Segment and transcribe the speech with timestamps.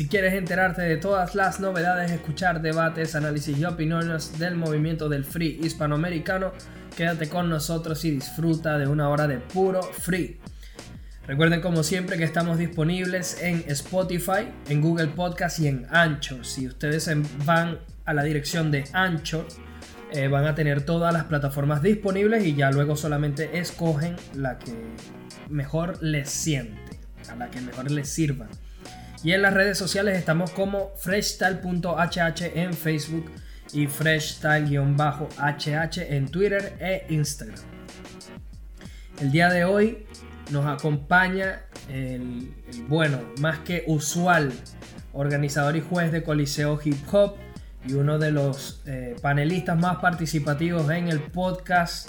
[0.00, 5.24] Si quieres enterarte de todas las novedades, escuchar debates, análisis y opiniones del movimiento del
[5.24, 6.52] free hispanoamericano,
[6.96, 10.40] quédate con nosotros y disfruta de una hora de puro free.
[11.26, 16.46] Recuerden como siempre que estamos disponibles en Spotify, en Google Podcast y en Anchor.
[16.46, 17.10] Si ustedes
[17.44, 19.46] van a la dirección de Anchor,
[20.12, 24.72] eh, van a tener todas las plataformas disponibles y ya luego solamente escogen la que
[25.48, 26.98] mejor les siente,
[27.30, 28.48] a la que mejor les sirva.
[29.22, 33.30] Y en las redes sociales estamos como freshstyle.hh en Facebook
[33.72, 34.78] y freshstyle-hh
[36.08, 37.60] en Twitter e Instagram.
[39.20, 40.06] El día de hoy
[40.50, 42.52] nos acompaña el,
[42.88, 44.52] bueno, más que usual,
[45.12, 47.36] organizador y juez de Coliseo Hip Hop
[47.86, 52.08] y uno de los eh, panelistas más participativos en el podcast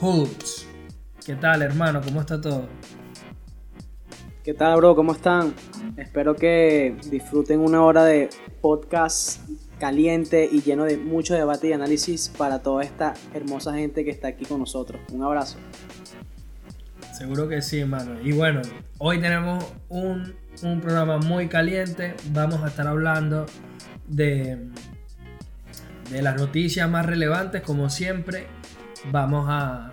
[0.00, 0.66] Hoods.
[1.24, 2.00] ¿Qué tal, hermano?
[2.02, 2.68] ¿Cómo está todo?
[4.44, 4.94] ¿Qué tal, bro?
[4.94, 5.54] ¿Cómo están?
[5.96, 9.40] Espero que disfruten una hora de podcast
[9.78, 14.28] caliente y lleno de mucho debate y análisis para toda esta hermosa gente que está
[14.28, 15.00] aquí con nosotros.
[15.12, 15.58] Un abrazo.
[17.16, 18.20] Seguro que sí, hermano.
[18.22, 18.62] Y bueno,
[18.98, 22.14] hoy tenemos un, un programa muy caliente.
[22.32, 23.46] Vamos a estar hablando
[24.08, 24.68] de,
[26.10, 28.46] de las noticias más relevantes, como siempre.
[29.10, 29.90] Vamos a,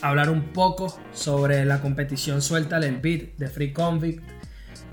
[0.00, 4.22] hablar un poco sobre la competición Suelta el Beat de Free Convict.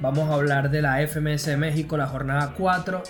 [0.01, 3.03] Vamos a hablar de la FMS de México, la jornada 4.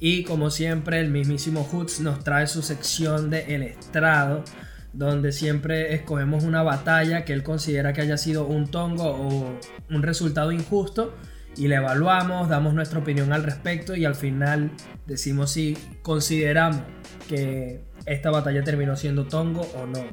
[0.00, 4.44] Y como siempre, el mismísimo Hoots nos trae su sección de El Estrado,
[4.92, 9.58] donde siempre escogemos una batalla que él considera que haya sido un tongo o
[9.90, 11.14] un resultado injusto
[11.56, 14.70] y la evaluamos, damos nuestra opinión al respecto y al final
[15.06, 16.82] decimos si consideramos
[17.28, 20.04] que esta batalla terminó siendo tongo o no.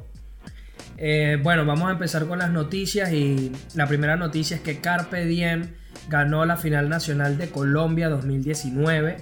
[0.96, 5.24] Eh, bueno, vamos a empezar con las noticias y la primera noticia es que Carpe
[5.26, 5.74] Diem
[6.08, 9.18] ganó la final nacional de Colombia 2019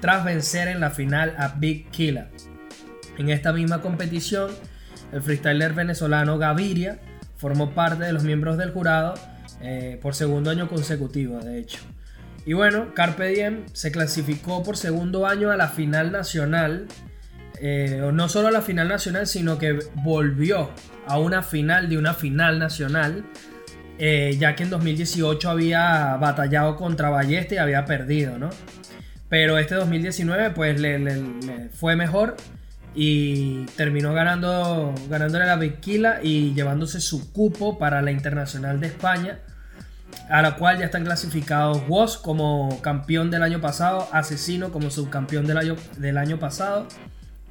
[0.00, 2.30] tras vencer en la final a Big Killa.
[3.18, 4.50] En esta misma competición,
[5.12, 7.00] el freestyler venezolano Gaviria
[7.36, 9.14] formó parte de los miembros del jurado
[9.60, 11.80] eh, por segundo año consecutivo, de hecho.
[12.46, 16.88] Y bueno, Carpe Diem se clasificó por segundo año a la final nacional
[17.60, 20.70] eh, no solo a la final nacional, sino que volvió
[21.06, 23.24] a una final de una final nacional,
[23.98, 28.50] eh, ya que en 2018 había batallado contra Balleste y había perdido, ¿no?
[29.28, 32.36] Pero este 2019 pues le, fue mejor
[33.00, 39.38] y terminó ganando, ganándole la Bequila y llevándose su cupo para la Internacional de España,
[40.28, 45.46] a la cual ya están clasificados Woz como campeón del año pasado, Asesino como subcampeón
[45.46, 46.88] del año, del año pasado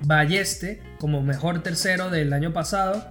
[0.02, 3.08] Balleste como mejor tercero del año pasado.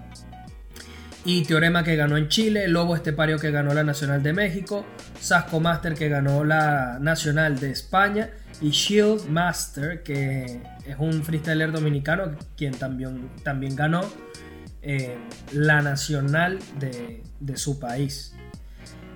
[1.25, 4.85] Y Teorema que ganó en Chile, Lobo Estepario que ganó la Nacional de México,
[5.19, 8.29] Sasco Master que ganó la Nacional de España
[8.61, 14.03] y Shield Master que es un freestyler dominicano quien también, también ganó
[14.83, 15.17] eh,
[15.53, 18.35] la Nacional de, de su país.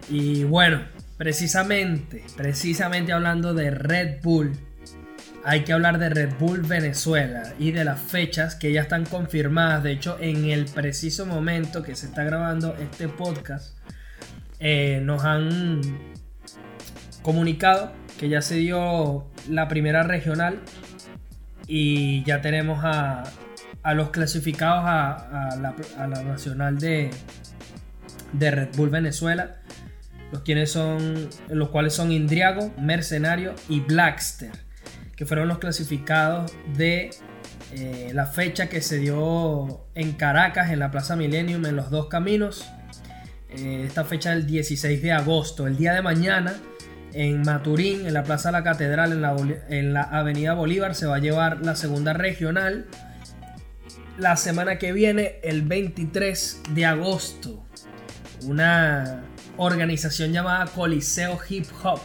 [0.09, 0.83] Y bueno,
[1.17, 4.53] precisamente, precisamente hablando de Red Bull,
[5.45, 9.83] hay que hablar de Red Bull Venezuela y de las fechas que ya están confirmadas.
[9.83, 13.77] De hecho, en el preciso momento que se está grabando este podcast,
[14.59, 15.81] eh, nos han
[17.23, 20.61] comunicado que ya se dio la primera regional
[21.67, 23.25] y ya tenemos a,
[23.95, 27.09] los clasificados a, la, nacional de,
[28.35, 29.57] de Red Bull Venezuela.
[30.33, 34.53] Los, quienes son, los cuales son Indriago, Mercenario y Blackster
[35.17, 37.11] que fueron los clasificados de
[37.73, 42.09] eh, la fecha que se dio en Caracas, en la Plaza Millennium, en los dos
[42.09, 42.71] caminos.
[43.49, 46.55] Eh, esta fecha del 16 de agosto, el día de mañana,
[47.13, 49.37] en Maturín, en la Plaza de la Catedral, en la,
[49.69, 52.87] en la Avenida Bolívar, se va a llevar la segunda regional.
[54.19, 57.65] La semana que viene, el 23 de agosto,
[58.43, 59.23] una
[59.57, 62.01] organización llamada Coliseo Hip Hop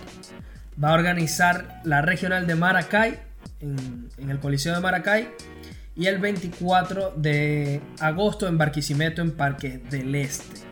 [0.81, 3.19] va a organizar la regional de Maracay
[3.59, 5.29] en, el Coliseo de Maracay
[5.95, 10.65] y el 24 de agosto en Barquisimeto en Parque del Este.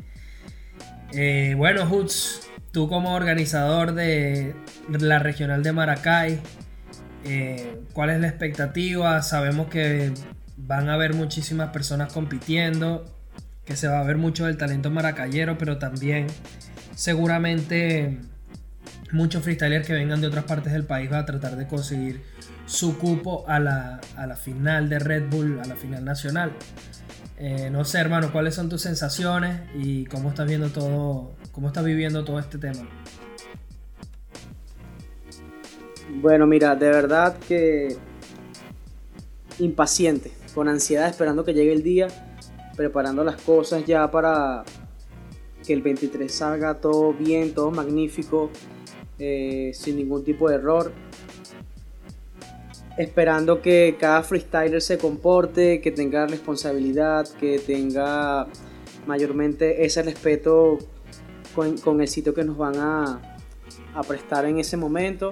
[1.14, 2.42] Eh, bueno, Hoods,
[2.74, 4.56] tú como organizador de
[4.90, 6.42] la regional de Maracay,
[7.24, 9.22] eh, ¿cuál es la expectativa?
[9.22, 10.12] Sabemos que
[10.58, 13.06] van a haber muchísimas personas compitiendo,
[13.64, 16.26] que se va a ver mucho del talento maracayero, pero también
[16.96, 18.18] seguramente
[19.12, 22.24] muchos freestylers que vengan de otras partes del país van a tratar de conseguir
[22.66, 26.52] su cupo a la, a la final de Red Bull, a la final nacional.
[27.46, 31.84] Eh, no sé, hermano, ¿cuáles son tus sensaciones y cómo estás viendo todo, cómo estás
[31.84, 32.88] viviendo todo este tema?
[36.22, 37.98] Bueno, mira, de verdad que
[39.60, 42.08] impaciente, con ansiedad esperando que llegue el día,
[42.78, 44.64] preparando las cosas ya para
[45.68, 48.52] que el 23 salga todo bien, todo magnífico,
[49.20, 50.94] eh, sin ningún tipo de error.
[52.98, 58.48] Esperando que cada freestyler se comporte, que tenga responsabilidad, que tenga
[59.08, 60.78] mayormente ese respeto
[61.56, 63.22] con, el sitio que nos van a,
[64.08, 65.30] prestar en ese momento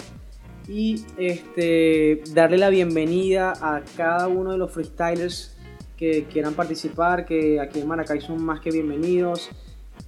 [0.67, 5.57] y este, darle la bienvenida a cada uno de los freestylers
[5.97, 9.49] que quieran participar, que aquí en Maracay son más que bienvenidos.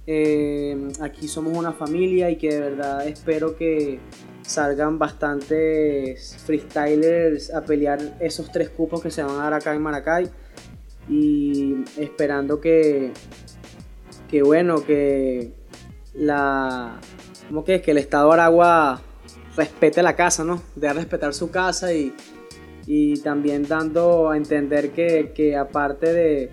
[0.06, 4.00] Eh, aquí somos una familia y que de verdad espero que
[4.46, 9.82] salgan bastantes freestylers a pelear esos tres cupos que se van a dar acá en
[9.82, 10.30] Maracay
[11.08, 13.12] y esperando que,
[14.28, 15.52] que bueno, que
[16.14, 17.00] la,
[17.48, 17.80] ¿cómo que?
[17.80, 19.02] Que el Estado Aragua
[19.56, 20.62] respete la casa, ¿no?
[20.74, 22.12] De respetar su casa y,
[23.22, 26.50] también dando a entender que, aparte de,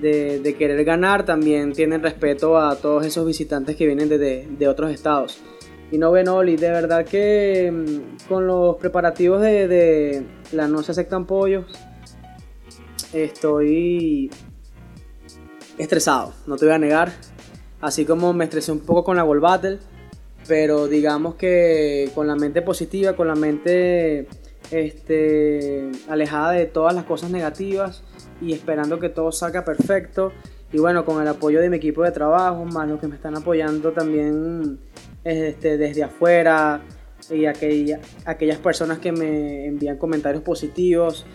[0.00, 4.90] de, querer ganar, también tienen respeto a todos esos visitantes que vienen de, de otros
[4.90, 5.40] estados.
[5.92, 10.90] Y no ven Oli, de verdad que mm, con los preparativos de, la No se
[10.90, 11.66] aceptan pollos,
[13.12, 14.30] estoy
[15.78, 17.12] estresado, no te voy a negar.
[17.80, 19.78] Así como me estresé un poco con la Gold Battle
[20.46, 24.26] pero digamos que con la mente positiva, con la mente
[24.70, 28.02] este, alejada de todas las cosas negativas
[28.40, 30.32] y esperando que todo salga perfecto.
[30.72, 33.36] Y bueno, con el apoyo de mi equipo de trabajo, más los que me están
[33.36, 34.78] apoyando también
[35.22, 36.80] este, desde afuera
[37.30, 41.26] y aquellas personas que me envían comentarios positivos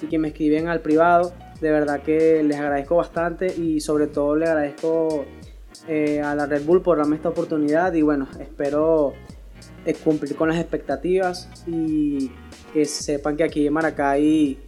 [0.00, 4.36] y que me escriben al privado, de verdad que les agradezco bastante y sobre todo
[4.36, 5.24] le agradezco
[5.88, 9.14] eh, a la Red Bull por darme esta oportunidad y bueno, espero
[9.84, 12.30] eh, cumplir con las expectativas y
[12.72, 14.58] que sepan que aquí en Maracay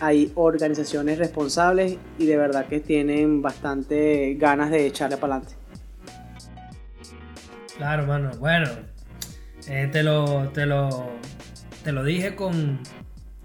[0.00, 5.56] hay organizaciones responsables y de verdad que tienen bastante ganas de echarle para adelante.
[7.76, 8.30] Claro, mano.
[8.38, 8.68] Bueno,
[9.68, 11.10] eh, te, lo, te, lo,
[11.82, 12.80] te lo dije con,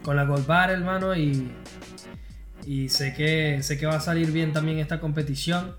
[0.04, 1.52] con la Gold Bar, hermano, y,
[2.66, 5.76] y sé, que, sé que va a salir bien también esta competición.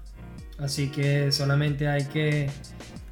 [0.59, 2.51] Así que solamente hay que,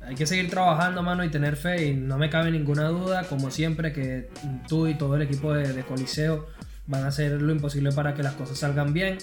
[0.03, 1.87] hay que seguir trabajando, mano, y tener fe.
[1.87, 4.29] Y no me cabe ninguna duda, como siempre, que
[4.69, 6.47] tú y todo el equipo de, Coliseo
[6.89, 9.19] van a hacer lo imposible para que las cosas salgan bien.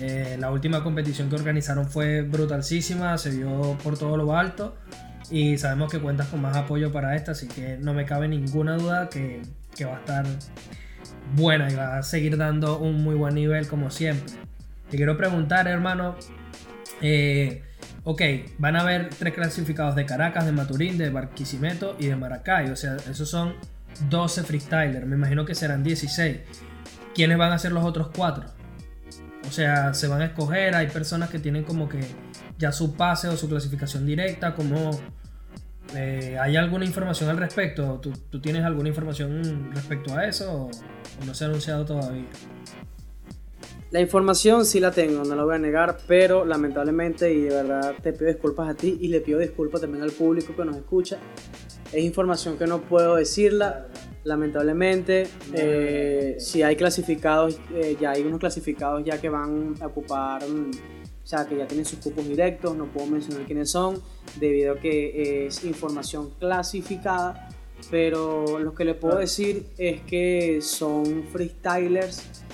[0.00, 4.76] Eh, la última competición que organizaron fue brutalísima, se vio por todo lo alto
[5.30, 8.76] y sabemos que cuentas con más apoyo para esta, así que no me cabe ninguna
[8.76, 9.42] duda que,
[9.76, 10.26] que va a estar
[11.34, 14.34] buena y va a seguir dando un muy buen nivel como siempre.
[14.90, 16.16] Te quiero preguntar, hermano,
[17.00, 17.62] eh,
[18.58, 22.70] van a haber tres clasificados de Caracas, de Maturín, de Barquisimeto y de Maracay.
[22.70, 23.54] O sea, esos son
[24.10, 25.06] 12 freestylers.
[25.06, 26.38] Me imagino que serán 16.
[27.14, 28.44] ¿Quiénes van a ser los otros cuatro?
[29.46, 30.74] O sea, se van a escoger.
[30.74, 32.00] Hay personas que tienen como que
[32.58, 34.54] ya su pase o su clasificación directa.
[34.54, 34.92] Como
[35.94, 38.00] eh, ¿Hay alguna información al respecto?
[38.00, 40.70] ¿Tú, tienes alguna información respecto a eso o
[41.26, 42.24] no se ha anunciado todavía?
[43.90, 47.94] La información sí la tengo, no la voy a negar, pero lamentablemente y de verdad
[48.02, 51.18] te pido disculpas a ti y le pido disculpas también al público que nos escucha.
[51.92, 53.88] Es información que no puedo decirla,
[54.24, 55.28] lamentablemente.
[55.52, 60.70] Eh, si hay clasificados, eh, ya hay unos clasificados ya que van a ocupar, mm,
[60.70, 64.00] o sea, que ya tienen sus cupos directos, no puedo mencionar quiénes son,
[64.38, 67.48] debido a que es información clasificada.
[67.90, 72.44] Pero lo que le puedo decir es que son freestylers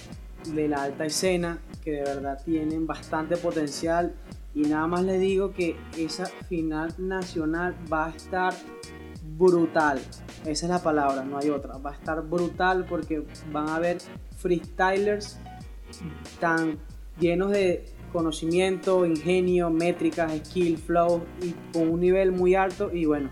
[0.54, 4.14] de la alta escena que de verdad tienen bastante potencial
[4.54, 8.54] y nada más les digo que esa final nacional va a estar
[9.38, 10.00] brutal.
[10.44, 11.78] Esa es la palabra, no hay otra.
[11.78, 13.98] Va a estar brutal porque van a haber
[14.36, 15.38] freestylers
[16.40, 16.78] tan
[17.18, 23.30] llenos de conocimiento, ingenio, métricas, skill, flow y con un nivel muy alto y bueno,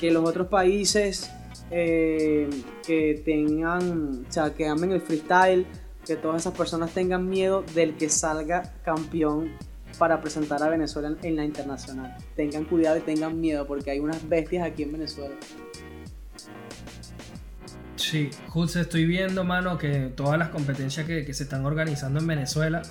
[0.00, 1.30] que los otros países
[1.70, 2.48] eh,
[2.86, 5.66] que tengan, o sea, que amen el freestyle,
[6.04, 9.52] que todas esas personas tengan miedo del que salga campeón
[10.02, 12.16] para presentar a Venezuela en la internacional.
[12.34, 15.36] Tengan cuidado y tengan miedo porque hay unas bestias aquí en Venezuela.
[17.94, 22.82] Sí, justo estoy viendo, mano, que todas las competencias que, se están organizando en Venezuela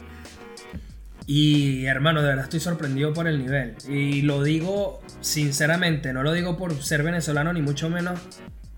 [1.27, 3.75] Y hermano, de verdad estoy sorprendido por el nivel.
[3.89, 8.21] Y lo digo sinceramente, no lo digo por ser venezolano ni mucho menos.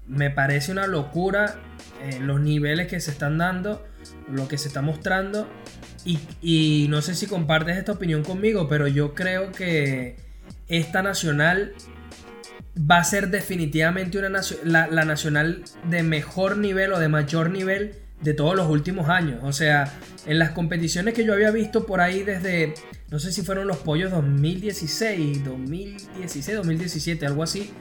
[0.07, 1.57] Me parece una locura
[2.01, 3.85] eh, los niveles que se están dando,
[4.27, 5.47] lo que se está mostrando.
[6.05, 10.17] Y, no sé si compartes esta opinión conmigo, pero yo creo que
[10.67, 11.73] esta nacional
[12.79, 17.95] va a ser definitivamente una la, la, nacional de mejor nivel o de mayor nivel
[18.21, 19.39] de todos los últimos años.
[19.43, 19.93] O sea,
[20.25, 22.73] en las competiciones que yo había visto por ahí desde,
[23.09, 27.71] no sé si fueron los pollos 2016, 2016, 2017, algo así,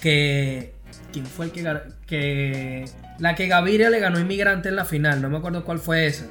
[0.00, 0.74] que...
[1.12, 2.84] ¿Quién fue el que, que...
[3.18, 6.26] La que Gaviria le ganó Inmigrante en la final, no me acuerdo cuál fue esa.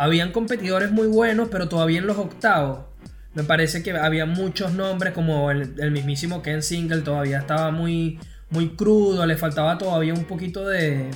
[0.00, 2.86] Habían competidores muy buenos, pero todavía en los octavos
[3.34, 8.70] me parece que había muchos nombres, como el, mismísimo Ken Single, todavía estaba muy, muy
[8.70, 11.10] crudo, le faltaba todavía un poquito de,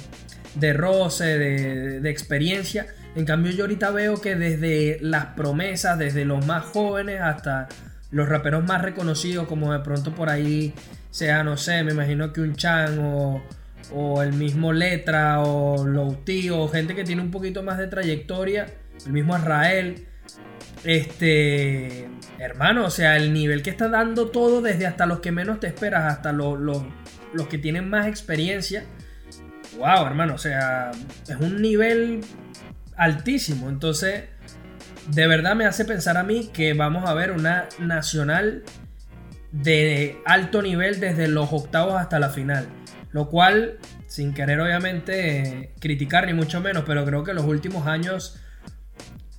[0.57, 2.87] de roce, de, de, experiencia.
[3.17, 7.69] En cambio, yo ahorita veo que desde las promesas, desde los más jóvenes hasta
[8.11, 10.75] los raperos más reconocidos, como de pronto por ahí
[11.11, 13.43] sea, no sé, me imagino que un Chan o,
[13.93, 18.67] o el mismo Letra o Louti o gente que tiene un poquito más de trayectoria,
[19.07, 20.07] el mismo Israel
[20.85, 25.59] este, hermano, o sea, el nivel que está dando todo, desde hasta los que menos
[25.59, 28.85] te esperas, hasta los, los, que tienen más experiencia.
[29.79, 30.91] Wow, hermano, o sea,
[31.26, 32.21] es un nivel
[32.97, 33.71] altísimo.
[33.71, 34.25] Entonces,
[35.09, 38.62] de verdad me hace pensar a mí que vamos a ver una nacional
[39.53, 42.67] de alto nivel desde los octavos hasta la final.
[43.14, 43.78] Lo cual,
[44.09, 48.40] sin querer obviamente criticar ni mucho menos, pero creo que los últimos años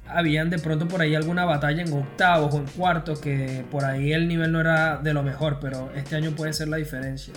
[0.07, 4.13] habían de pronto por ahí alguna batalla en octavos o en cuartos que por ahí
[4.13, 7.33] el nivel no era de lo mejor, pero este año puede ser la diferencia.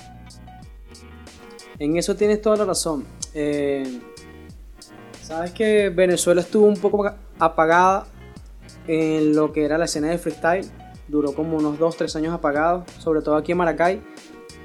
[1.81, 3.05] En eso tienes toda la razón.
[3.35, 4.01] Eh,
[5.29, 8.07] Sabes que Venezuela estuvo un poco apagada
[8.87, 10.67] en lo que era la escena de freestyle.
[11.07, 14.01] Duró como unos 2-3 años apagado, sobre todo aquí en Maracay.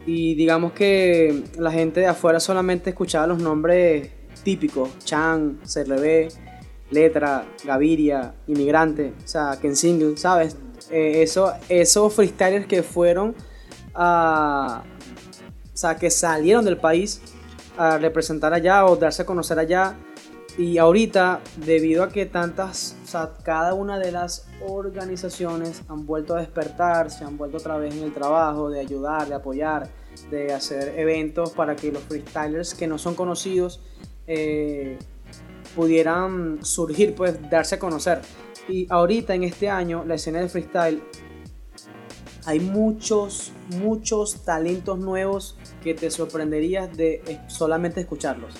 [0.05, 4.09] Y digamos que la gente de afuera solamente escuchaba los nombres
[4.43, 6.29] típicos, Chan, CRB,
[6.91, 10.57] Letra, Gaviria, Inmigrante, o sea, Ken Single, ¿sabes?
[10.91, 13.35] Eh, eso, esos freestylers que fueron
[13.95, 14.83] a.
[15.73, 17.21] O sea, que salieron del país
[17.77, 19.95] a representar allá o darse a conocer allá.
[20.57, 22.95] Y ahorita, debido a que tantas,
[23.43, 28.03] cada una de las organizaciones han vuelto a despertar, se han vuelto otra vez en
[28.03, 29.89] el trabajo de ayudar, de apoyar,
[30.29, 33.81] de hacer eventos para que los freestylers que no son conocidos
[34.27, 34.99] eh,
[35.75, 38.21] pudieran surgir, pues darse a conocer.
[38.69, 41.01] Y ahorita en este año, la escena del freestyle,
[42.45, 48.53] hay muchos, muchos talentos nuevos que te sorprenderías de solamente escucharlos.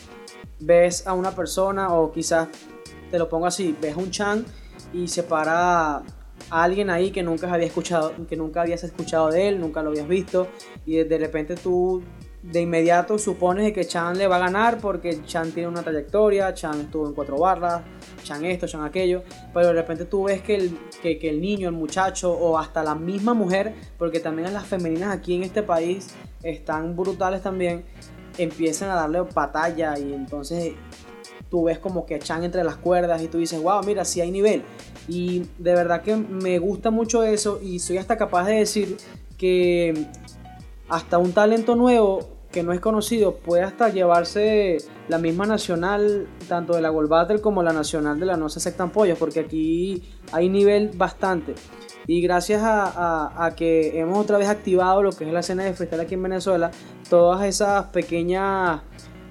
[0.66, 2.48] Ves a una persona o quizás
[3.12, 4.46] te lo pongo así, ves un chan
[4.94, 9.50] y se para a alguien ahí que nunca había escuchado, que nunca habías escuchado de
[9.50, 10.48] él, nunca lo habías visto
[10.86, 12.04] y de repente tú
[12.44, 16.82] de inmediato supones que Chan le va a ganar porque Chan tiene una trayectoria, Chan
[16.82, 17.82] estuvo en cuatro barras,
[18.24, 21.76] Chan esto, Chan aquello, pero de repente tú ves que el, que, el niño, el
[21.76, 26.98] muchacho o hasta la misma mujer, porque también las femeninas aquí en este país están
[26.98, 27.86] brutales también,
[28.38, 30.74] empiezan a darle batalla y entonces
[31.50, 34.32] tú ves como que Chan entre las cuerdas y tú dices, wow, mira, sí hay
[34.32, 34.64] nivel.
[35.08, 38.98] Y de verdad que me gusta mucho eso y soy hasta capaz de decir
[39.38, 40.08] que
[40.90, 44.78] hasta un talento nuevo que no es conocido puede hasta llevarse
[45.10, 48.60] la misma nacional, tanto de la Gold Battle como la nacional de la No se
[48.60, 51.56] aceptan pollos, porque aquí hay nivel bastante.
[52.06, 56.02] Y gracias a, que hemos otra vez activado lo que es la escena de freestyle
[56.02, 56.72] aquí en Venezuela,
[57.10, 58.82] todas esas pequeñas,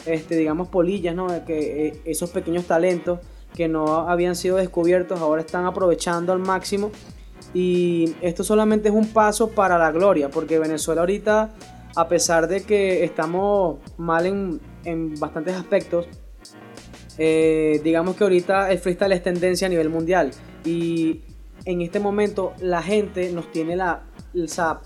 [0.07, 1.29] este, digamos, polillas, ¿no?
[1.45, 3.21] que eh, esos pequeños talentos
[3.55, 6.91] que no habían sido descubiertos ahora están aprovechando al máximo.
[7.53, 11.51] Y esto solamente es un paso para la gloria, porque Venezuela ahorita
[11.95, 16.07] a pesar de que estamos mal en, en bastantes aspectos,
[17.19, 20.31] eh, digamos que ahorita el freestyle es tendencia a nivel mundial
[20.65, 21.21] y
[21.65, 24.03] en este momento la gente nos tiene la,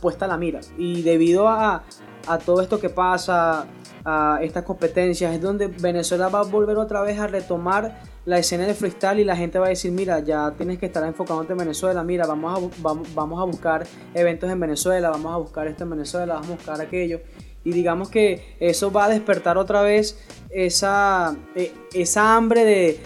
[0.00, 1.85] puesta la mira y debido a,
[2.26, 3.66] a todo esto que pasa,
[4.09, 8.64] a estas competencias, es donde Venezuela va a volver otra vez a retomar la escena
[8.64, 11.56] de freestyle y la gente va a decir, mira, ya tienes que estar enfocado en
[11.56, 15.90] Venezuela, mira, vamos a, vamos, a buscar eventos en Venezuela, vamos a buscar esto en
[15.90, 17.21] Venezuela, vamos a buscar aquello.
[17.64, 20.16] Y digamos que eso va a despertar otra vez
[20.50, 23.00] esa, e, esa hambre de,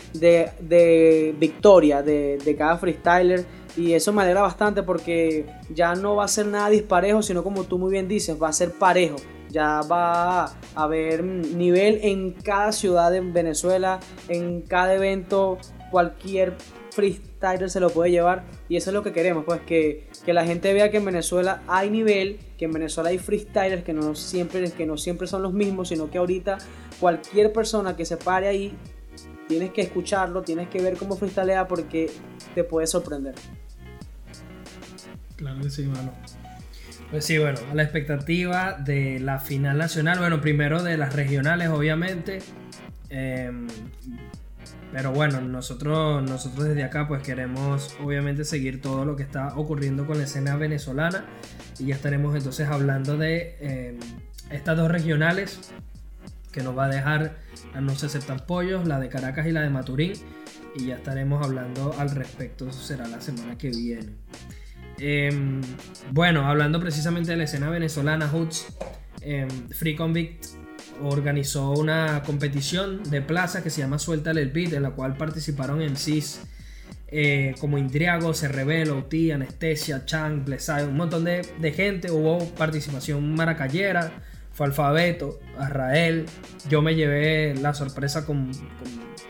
[0.61, 3.47] de, victoria de, de cada freestyler.
[3.77, 7.65] Y eso me alegra bastante porque ya no va a ser nada disparejo, sino como
[7.65, 9.17] tú muy bien dices, va a ser parejo
[9.51, 15.59] ya va a haber nivel en cada ciudad en Venezuela, en cada evento,
[15.91, 16.55] cualquier
[16.91, 20.45] freestyler se lo puede llevar y eso es lo que queremos, pues que, que la
[20.45, 24.71] gente vea que en Venezuela hay nivel, que en Venezuela hay freestylers que no siempre,
[24.71, 26.59] que no siempre son los mismos, sino que ahorita
[26.99, 28.75] cualquier persona que se pare ahí,
[29.49, 32.11] tienes que escucharlo, tienes que ver cómo freestylea porque
[32.55, 33.35] te puede sorprender.
[35.41, 36.13] Claro que sí, mano.
[37.11, 41.71] Pues sí, bueno, a la expectativa de la final nacional, bueno, primero de las regionales,
[41.71, 42.41] obviamente.
[43.09, 43.67] Em,
[44.93, 50.07] pero bueno, nosotros, nosotros desde acá pues queremos obviamente seguir todo lo que está ocurriendo
[50.07, 51.25] con la escena venezolana
[51.79, 53.99] y ya estaremos entonces hablando de em,
[54.51, 55.73] estas dos regionales
[56.53, 57.37] que nos va a dejar
[57.73, 60.13] la No se aceptan pollos, la de Caracas y la de Maturín
[60.77, 64.13] y ya estaremos hablando al respecto, eso será la semana que viene.
[65.01, 65.63] Em,
[66.13, 68.67] bueno, hablando precisamente de la escena venezolana, Hoods,
[69.23, 70.45] em, Free Convict
[71.03, 75.81] organizó una competición de plaza que se llama Suelta el Beat, en la cual participaron
[75.81, 76.43] MCs
[77.09, 82.11] eh, como Indriago, Se Revelo, OT, Anestesia, Chang, Blesai, un montón de, gente.
[82.11, 84.13] Hubo participación maracayera,
[84.53, 86.27] fue Alfabeto, Azrael.
[86.69, 88.51] Yo me llevé la sorpresa con,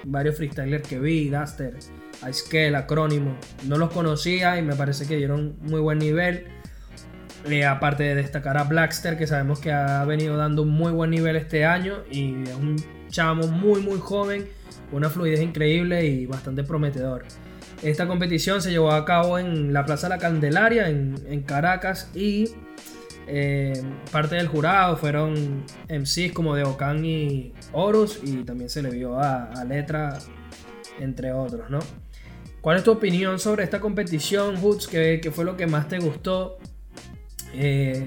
[0.04, 1.74] varios freestylers que vi, Duster
[2.22, 3.36] a Acrónimo.
[3.66, 6.46] No los conocía y me parece que dieron muy buen nivel.
[7.48, 11.10] Eh, aparte de destacar a Blackster, que sabemos que ha venido dando un muy buen
[11.10, 12.76] nivel este año y es un
[13.08, 14.46] chamo muy muy joven,
[14.92, 17.24] una fluidez increíble y bastante prometedor.
[17.82, 22.50] Esta competición se llevó a cabo en la Plaza La Candelaria, en, Caracas, y
[23.26, 23.72] eh,
[24.12, 29.18] parte del jurado fueron MCs como de Ocan y Horus, y también se le vio
[29.18, 30.18] a Letra,
[30.98, 31.78] entre otros, ¿no?
[32.60, 34.86] ¿Cuál es tu opinión sobre esta competición, Hoods?
[34.86, 36.58] ¿Qué, fue lo que más te gustó?
[37.54, 38.06] Eh,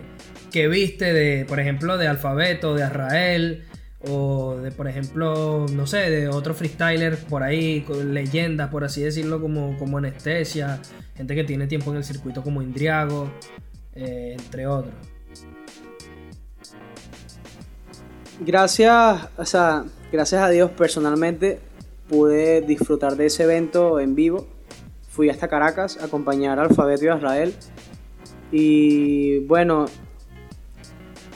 [0.52, 3.66] ¿Qué viste de, por ejemplo, de Alfabeto, de Azrael?
[4.06, 9.42] O de, por ejemplo, no sé, de otro freestyler por ahí, leyendas, por así decirlo,
[9.42, 10.80] como, como Anestesia,
[11.16, 13.32] gente que tiene tiempo en el circuito como Indriago,
[13.96, 14.94] eh, entre otros.
[18.42, 21.60] Gracias, o sea, gracias a Dios personalmente
[22.10, 24.48] pude disfrutar de ese evento en vivo.
[25.10, 27.54] Fui hasta Caracas a acompañar a Alfabeto y a Israel.
[28.52, 29.86] Y bueno,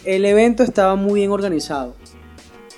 [0.04, 1.96] el evento estaba muy bien organizado.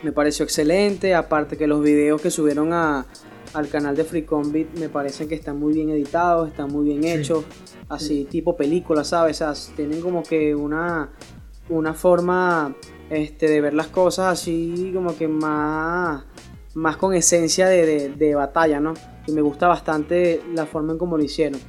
[0.01, 3.05] Me pareció excelente, aparte que los videos que subieron a,
[3.53, 7.03] al canal de Free Beat me parecen que están muy bien editados, están muy bien
[7.03, 7.43] hechos,
[7.89, 9.43] así tipo película, ¿sabes?
[9.75, 11.09] tienen como que una,
[11.69, 12.75] una forma
[13.09, 16.23] este, de ver las cosas así como que más
[16.73, 18.93] más con esencia de, batalla, ¿no?
[19.27, 21.59] Y me gusta bastante la forma en cómo lo hicieron.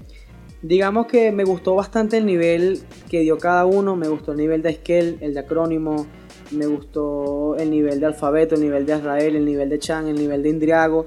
[0.63, 4.63] Digamos que me gustó bastante el nivel que dio cada uno, me gustó el nivel
[4.63, 6.07] de Esquel, el de acrónimo,
[6.51, 10.17] me gustó el nivel de alfabeto, el nivel de Israel, el nivel de Chan, el
[10.17, 11.07] nivel de Indriago,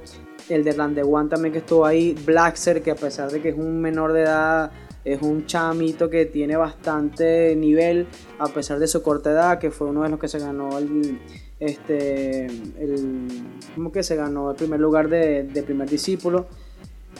[0.49, 3.79] el de Randewan también que estuvo ahí, Blackser que a pesar de que es un
[3.79, 4.71] menor de edad,
[5.05, 8.07] es un chamito que tiene bastante nivel
[8.39, 11.19] a pesar de su corta edad, que fue uno de los que se ganó el,
[11.59, 13.27] este, el,
[13.75, 16.47] como que se ganó el primer lugar de, primer discípulo.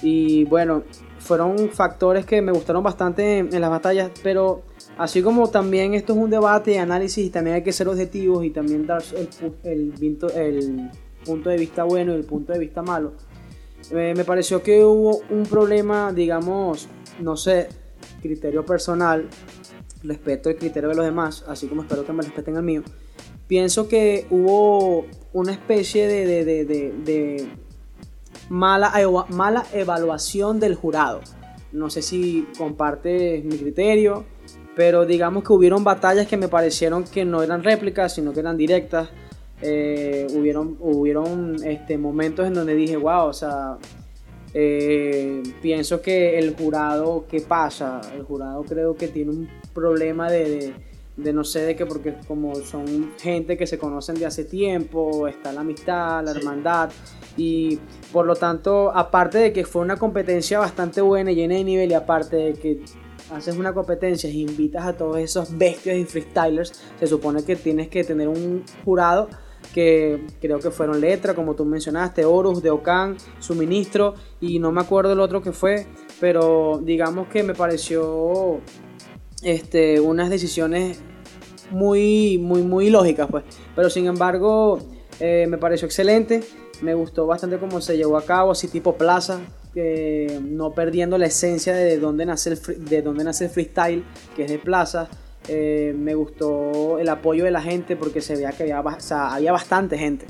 [0.02, 0.84] Y bueno,
[1.19, 4.63] fueron factores que me gustaron bastante en, las batallas, pero
[4.98, 8.43] así como también esto es un debate y análisis y también hay que ser objetivos
[8.43, 9.04] y también dar
[9.63, 9.93] el,
[10.36, 10.89] el,
[11.26, 13.13] punto de vista bueno y el punto de vista malo,
[13.91, 17.69] eh, me pareció que hubo un problema, digamos, no sé,
[18.22, 19.30] criterio personal,
[20.04, 22.84] respeto el criterio de los demás, así como espero que me respeten el mío
[23.48, 27.48] pienso que hubo una especie de,
[28.50, 28.94] mala,
[29.30, 31.22] mala evaluación del jurado.
[31.72, 34.26] No sé si compartes mi criterio,
[34.76, 38.58] pero digamos que hubieron batallas que me parecieron que no eran réplicas, sino que eran
[38.58, 39.10] directas.
[39.62, 43.78] Eh, hubieron hubieron este, momentos en donde dije, wow, o sea,
[44.54, 48.02] eh, pienso que el jurado, ¿qué pasa?
[48.14, 50.74] El jurado creo que tiene un problema de
[51.15, 55.28] de no sé de qué, porque como son gente que se conocen de hace tiempo,
[55.28, 56.89] está la amistad, la hermandad,
[57.38, 57.80] y
[58.12, 61.91] por lo tanto, aparte de que fue una competencia bastante buena y llena de nivel,
[61.91, 62.84] y aparte de que
[63.32, 67.89] haces una competencia e invitas a todos esos bestias y freestylers, se supone que tienes
[67.89, 69.30] que tener un jurado
[69.73, 74.82] que creo que fueron Letra, como tú mencionaste, Horus, de Ocan, Suministro, y no me
[74.82, 75.88] acuerdo el otro que fue,
[76.19, 78.60] pero digamos que me pareció
[79.44, 81.00] este, unas decisiones
[81.72, 83.44] muy, muy, muy lógicas, pues.
[83.76, 84.80] Pero sin embargo,
[85.20, 86.44] eh, me pareció excelente.
[86.82, 89.40] Me gustó bastante cómo se llevó a cabo, así tipo plaza,
[90.42, 94.04] no perdiendo la esencia de dónde nace el, de dónde nace el freestyle,
[94.36, 95.10] que es de plaza.
[95.48, 99.98] Eh, me gustó el apoyo de la gente porque se veía que había, había bastante
[99.98, 100.26] gente.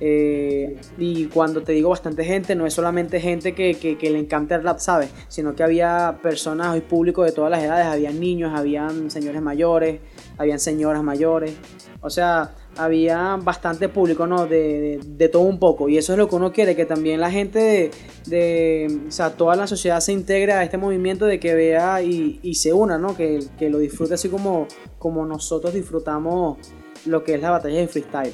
[0.00, 4.62] Eh, y cuando te digo bastante gente, no es solamente gente que, le encanta el
[4.62, 5.10] rap, ¿sabes?
[5.28, 10.00] Sino que había personas y público de todas las edades, habían niños, habían señores mayores,
[10.36, 11.54] habían señoras mayores.
[12.00, 14.46] O sea, había bastante público, ¿no?
[14.46, 15.88] De, de, todo un poco.
[15.88, 17.90] Y eso es lo que uno quiere, que también la gente de,
[18.26, 22.38] de, o sea, toda la sociedad se integre a este movimiento de que vea y,
[22.42, 23.16] y se una, ¿no?
[23.16, 26.58] Que, que, lo disfrute así como, como nosotros disfrutamos
[27.04, 28.32] lo que es la batalla de freestyle.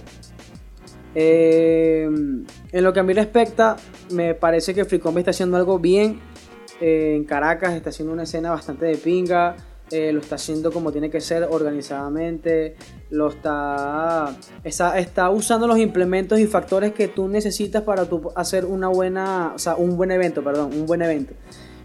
[1.15, 3.77] Eh, en lo que a mí respecta,
[4.11, 6.21] me parece que Fricombe está haciendo algo bien.
[6.81, 9.57] Eh, en Caracas está haciendo una escena bastante de pinga.
[9.91, 12.75] Eh, lo está haciendo como tiene que ser, organizadamente,
[13.11, 18.65] lo está, está, está, usando los implementos y factores que tú necesitas para tú hacer
[18.65, 21.35] una buena, o sea, un buen evento, perdón, un buen evento.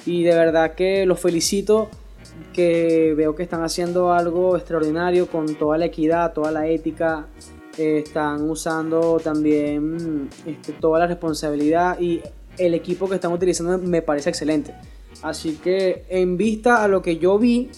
[0.06, 1.90] Y de verdad que los felicito,
[2.54, 7.28] que veo que están haciendo algo extraordinario con toda la equidad, toda la ética,
[7.80, 12.22] eh, están usando también este, toda la responsabilidad y
[12.58, 14.76] el equipo que están utilizando me parece excelente.
[15.22, 17.70] Así que en vista a lo que yo vi,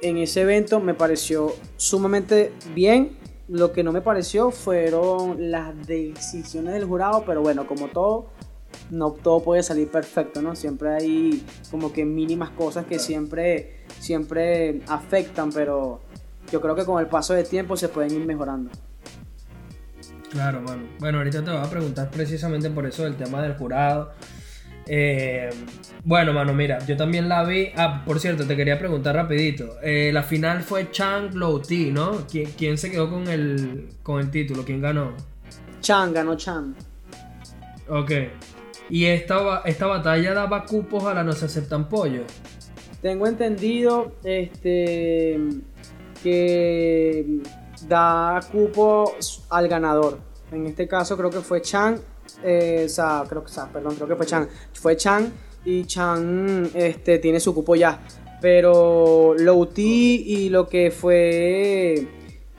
[0.00, 3.18] en ese evento me pareció sumamente bien.
[3.46, 8.28] Lo que no me pareció fueron las decisiones del jurado, pero bueno, como todo,
[8.90, 10.56] no todo puede salir perfecto, ¿no?
[10.56, 16.00] Siempre hay como que mínimas cosas que siempre, siempre afectan, pero
[16.50, 18.70] yo creo que con el paso del tiempo se pueden ir mejorando.
[20.34, 20.82] Claro, mano.
[20.98, 24.12] Bueno, ahorita te voy a preguntar precisamente por eso del tema del jurado.
[24.86, 25.48] Eh,
[26.02, 27.70] bueno, mano, mira, yo también la vi.
[27.76, 29.76] Ah, por cierto, te quería preguntar rapidito.
[29.80, 32.26] Eh, la final fue Chang Low T, ¿no?
[32.26, 34.64] ¿Quién, se quedó con el, con el título?
[34.64, 35.12] ¿Quién ganó?
[35.80, 36.74] Chang ganó Chang.
[37.88, 38.10] Ok.
[38.90, 42.24] ¿Y esta, esta batalla daba cupos a la No se aceptan pollo?
[43.00, 45.38] Tengo entendido este,
[46.24, 47.40] que
[47.88, 50.18] da cupos al ganador.
[50.52, 51.98] En este caso creo que fue Chang
[52.42, 54.48] eh, o sea, creo que, perdón, creo que fue Chan.
[54.72, 55.32] Fue Chan
[55.64, 58.00] y Chan este, tiene su cupo ya.
[58.40, 62.06] Pero Louti y lo que fue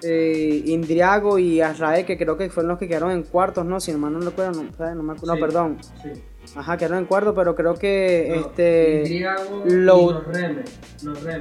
[0.02, 3.80] eh, Indriago y Azrael, que creo que fueron los que quedaron en cuartos, ¿no?
[3.80, 5.78] Si no no recuerdo, no, no me acuerdo, no, perdón.
[6.02, 6.10] Sí.
[6.56, 9.02] Ajá, quedaron en cuartos, pero creo que este.
[9.02, 10.64] Indriago y Nosreme.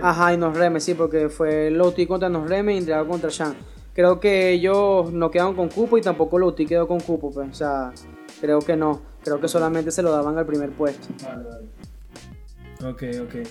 [0.03, 3.55] Ajá, y Nosreme, sí, porque fue Louti contra Nosreme y Indriago contra Chan.
[3.95, 7.49] Creo que ellos no quedaron con cupo y tampoco Louti quedó con cupo, pues.
[7.49, 7.93] O sea,
[8.41, 9.01] Creo que no.
[9.23, 11.09] Creo que solamente se lo daban al primer puesto.
[11.23, 12.93] Vale, vale.
[12.93, 13.49] Ok, ok.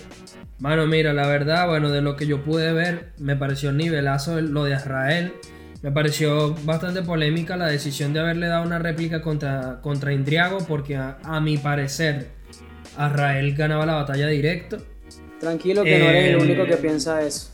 [0.60, 4.64] Mano, mira, la verdad, bueno, de lo que yo pude ver, me pareció nivelazo lo
[4.64, 5.32] de Israel.
[5.82, 10.96] Me pareció bastante polémica la decisión de haberle dado una réplica contra, contra Indriago, porque
[10.96, 12.28] a, mi parecer,
[12.92, 14.78] Israel ganaba la batalla directo.
[15.40, 17.50] Tranquilo, que no eres el único que eh, piensa eso.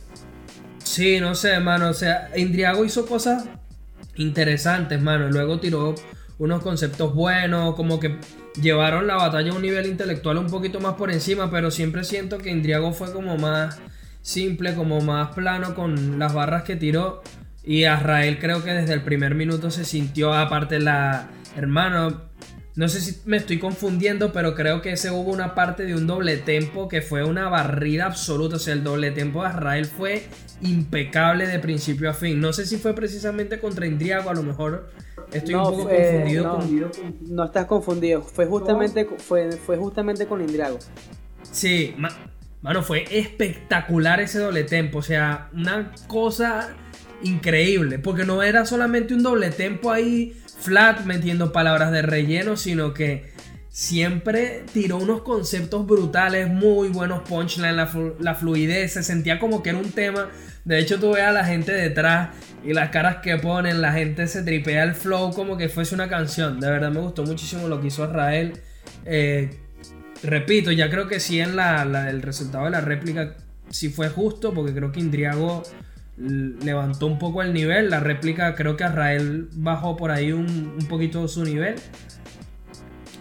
[0.91, 1.89] Sí, no sé, mano.
[1.89, 3.45] O sea, Indriago hizo cosas
[4.17, 5.29] interesantes, mano.
[5.29, 5.95] Luego tiró
[6.37, 8.17] unos conceptos buenos, como que
[8.61, 12.39] llevaron la batalla a un nivel intelectual un poquito más por encima, pero siempre siento
[12.39, 13.79] que Indriago fue como más
[14.21, 17.23] simple, como más plano con las barras que tiró.
[17.63, 21.29] Y Azrael creo que desde el primer minuto se sintió, aparte la...
[21.55, 22.30] Hermano,
[22.75, 26.07] no sé si me estoy confundiendo, pero creo que ese hubo una parte de un
[26.07, 28.55] doble tempo que fue una barrida absoluta.
[28.55, 30.23] O sea, el doble tempo de Azrael fue
[30.61, 32.39] impecable de principio a fin.
[32.39, 34.89] No sé si fue precisamente contra Indriago, a lo mejor
[35.31, 37.35] Estoy un poco confundido, con...
[37.35, 38.21] no, estás confundido.
[38.21, 40.79] Fue justamente, fue, fue justamente con Indriago.
[41.43, 41.95] Sí,
[42.61, 44.99] mano, fue espectacular ese doble tempo.
[44.99, 46.75] O sea, una cosa
[47.23, 47.99] increíble.
[47.99, 53.31] Porque no era solamente un doble tempo ahí flat metiendo palabras de relleno, sino que
[53.69, 58.93] siempre tiró unos conceptos brutales, muy buenos punchlines, la, la fluidez.
[58.93, 60.29] Se sentía como que era un tema
[60.63, 62.29] de hecho, tú ves a la gente detrás
[62.63, 66.07] y las caras que ponen, la gente se tripea el flow como que fuese una
[66.07, 66.59] canción.
[66.59, 68.53] De verdad me gustó muchísimo lo que hizo Israel.
[69.05, 69.49] Eh,
[70.21, 73.35] repito, ya creo que sí en la, el resultado de la réplica
[73.69, 75.63] sí fue justo, porque creo que Indriago
[76.17, 77.89] levantó un poco el nivel.
[77.89, 81.75] La réplica creo que Israel bajó por ahí un, un poquito su nivel.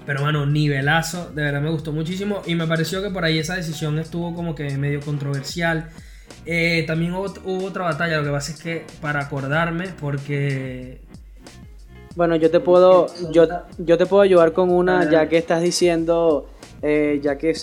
[0.07, 3.55] Pero bueno, nivelazo, de verdad me gustó muchísimo y me pareció que por ahí esa
[3.55, 5.89] decisión estuvo como que medio controversial.
[6.47, 11.01] Eh, también hubo, otra batalla, lo que pasa es que para acordarme, porque...
[12.17, 13.47] Bueno, yo te puedo, yo,
[13.79, 16.51] yo te puedo ayudar con una, ya que estás diciendo,
[16.83, 17.55] eh, ya, que,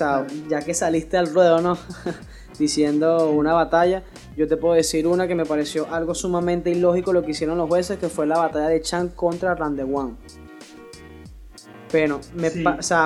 [0.49, 1.77] ya que saliste al ruedo, ¿no?
[2.57, 4.03] diciendo una batalla,
[4.35, 7.67] yo te puedo decir una que me pareció algo sumamente ilógico lo que hicieron los
[7.67, 10.15] jueces, que fue la batalla de Chan contra One
[11.91, 12.51] Pero me,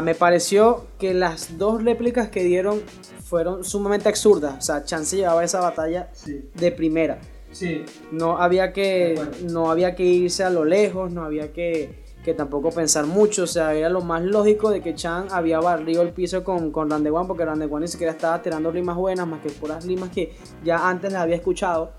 [0.03, 2.81] me pareció que las dos réplicas que dieron
[3.23, 4.57] fueron sumamente absurdas.
[4.57, 6.09] O sea, Chance llevaba esa batalla
[6.53, 7.19] de primera.
[7.53, 7.83] Sí.
[8.11, 12.69] No había que no había que irse a lo lejos, no había que, que tampoco
[12.69, 16.43] pensar mucho, o sea, era lo más lógico de que Chan había barrido el piso
[16.43, 20.09] con, con Randewan, porque Randewan ni siquiera estaba tirando rimas buenas, más que puras rimas
[20.09, 21.93] que ya antes las había escuchado,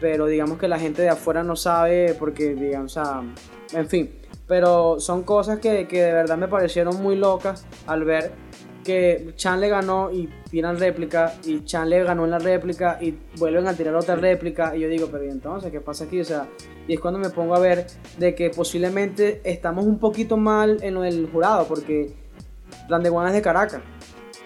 [0.00, 3.22] pero digamos que la gente de afuera no sabe, porque, digamos, o sea,
[3.72, 8.32] en fin, pero son cosas que, que de verdad me parecieron muy locas al ver
[8.84, 13.18] que Chan le ganó y tiran réplica y Chan le ganó en la réplica y
[13.36, 16.20] vuelven a tirar otra réplica y yo digo, pero ¿y entonces qué pasa aquí?
[16.20, 16.46] O sea,
[16.86, 17.86] y es cuando me pongo a ver
[18.18, 22.14] de que posiblemente estamos un poquito mal en lo del jurado porque
[22.88, 23.82] Randewan es de Caracas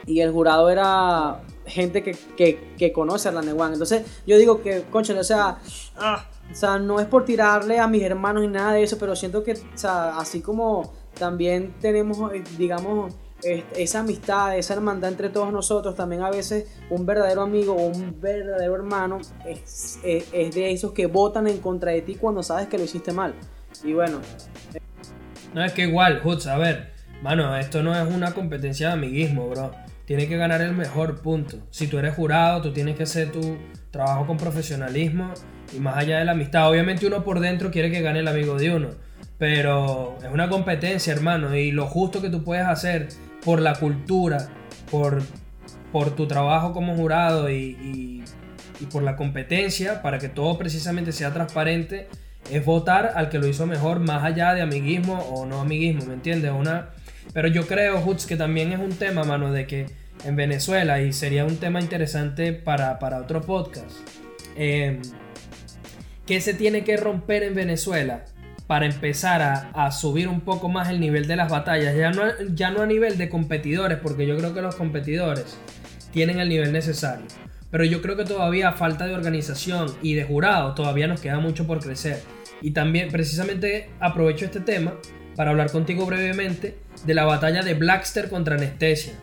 [0.06, 3.72] y el jurado era gente que, que, que conoce a Randewan.
[3.72, 5.58] Entonces yo digo que, concha, o sea,
[5.96, 9.14] ah, o sea, no es por tirarle a mis hermanos ni nada de eso, pero
[9.14, 15.28] siento que, o sea, así como también tenemos, eh, digamos, esa amistad, esa hermandad entre
[15.28, 20.92] todos nosotros, también a veces un verdadero amigo o un verdadero hermano es, de esos
[20.92, 23.34] que votan en contra de ti cuando sabes que lo hiciste mal.
[23.84, 24.20] Y bueno.
[25.54, 29.48] No, es que igual, Hutz, a ver, mano, esto no es una competencia de amiguismo,
[29.48, 29.70] bro.
[30.04, 31.58] Tiene que ganar el mejor punto.
[31.70, 33.58] Si tú eres jurado, tú tienes que hacer tu
[33.90, 35.32] trabajo con profesionalismo
[35.76, 36.68] y más allá de la amistad.
[36.70, 38.88] Obviamente uno por dentro quiere que gane el amigo de uno.
[39.38, 43.08] Pero es una competencia, hermano, y lo justo que tú puedes hacer
[43.44, 44.48] por la cultura,
[44.90, 45.22] por,
[45.92, 48.24] por tu trabajo como jurado y,
[48.92, 52.08] por la competencia, para que todo precisamente sea transparente,
[52.50, 56.14] es votar al que lo hizo mejor, más allá de amiguismo o no amiguismo, ¿me
[56.14, 56.52] entiendes?
[56.52, 56.90] Una...
[57.34, 59.86] Pero yo creo, Hutz, que también es un tema, mano, de que
[60.24, 63.90] en Venezuela, y sería un tema interesante para, otro podcast,
[64.56, 65.00] eh,
[66.26, 68.24] ¿qué se tiene que romper en Venezuela
[68.68, 69.42] para empezar
[69.74, 71.96] a, subir un poco más el nivel de las batallas.
[71.96, 72.22] Ya no,
[72.54, 75.58] ya no a nivel de competidores, porque yo creo que los competidores
[76.12, 77.24] tienen el nivel necesario.
[77.70, 81.66] Pero yo creo que todavía falta de organización y de jurado, todavía nos queda mucho
[81.66, 82.22] por crecer.
[82.60, 84.94] Y también precisamente aprovecho este tema
[85.34, 86.76] para hablar contigo brevemente
[87.06, 89.14] de la batalla de Blackster contra Anestesia.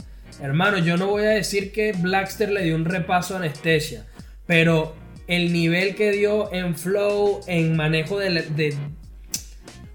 [0.42, 4.08] Hermano, yo no voy a decir que Blackster le dio un repaso a Anestesia,
[4.48, 4.96] pero
[5.28, 8.76] el nivel que dio en flow, en manejo de,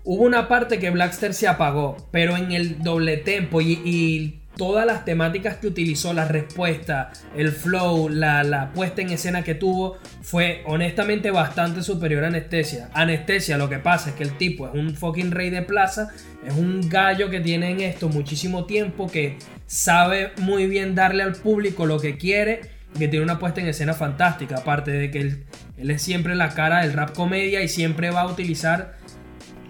[0.03, 5.07] Hubo una parte que Blackster se apagó, pero en el doble tempo y, todas las
[5.07, 11.31] temáticas que utilizó, la respuesta, el flow, la, puesta en escena que tuvo, fue honestamente
[11.31, 12.91] bastante superior a Anestesia.
[12.93, 16.11] Anestesia, lo que pasa es que el tipo es un fucking rey de plaza,
[16.47, 21.37] es un gallo que tiene en esto muchísimo tiempo, que sabe muy bien darle al
[21.37, 22.61] público lo que quiere,
[22.99, 25.45] que tiene una puesta en escena fantástica, aparte de que él,
[25.79, 29.00] él es siempre la cara del rap comedia y siempre va a utilizar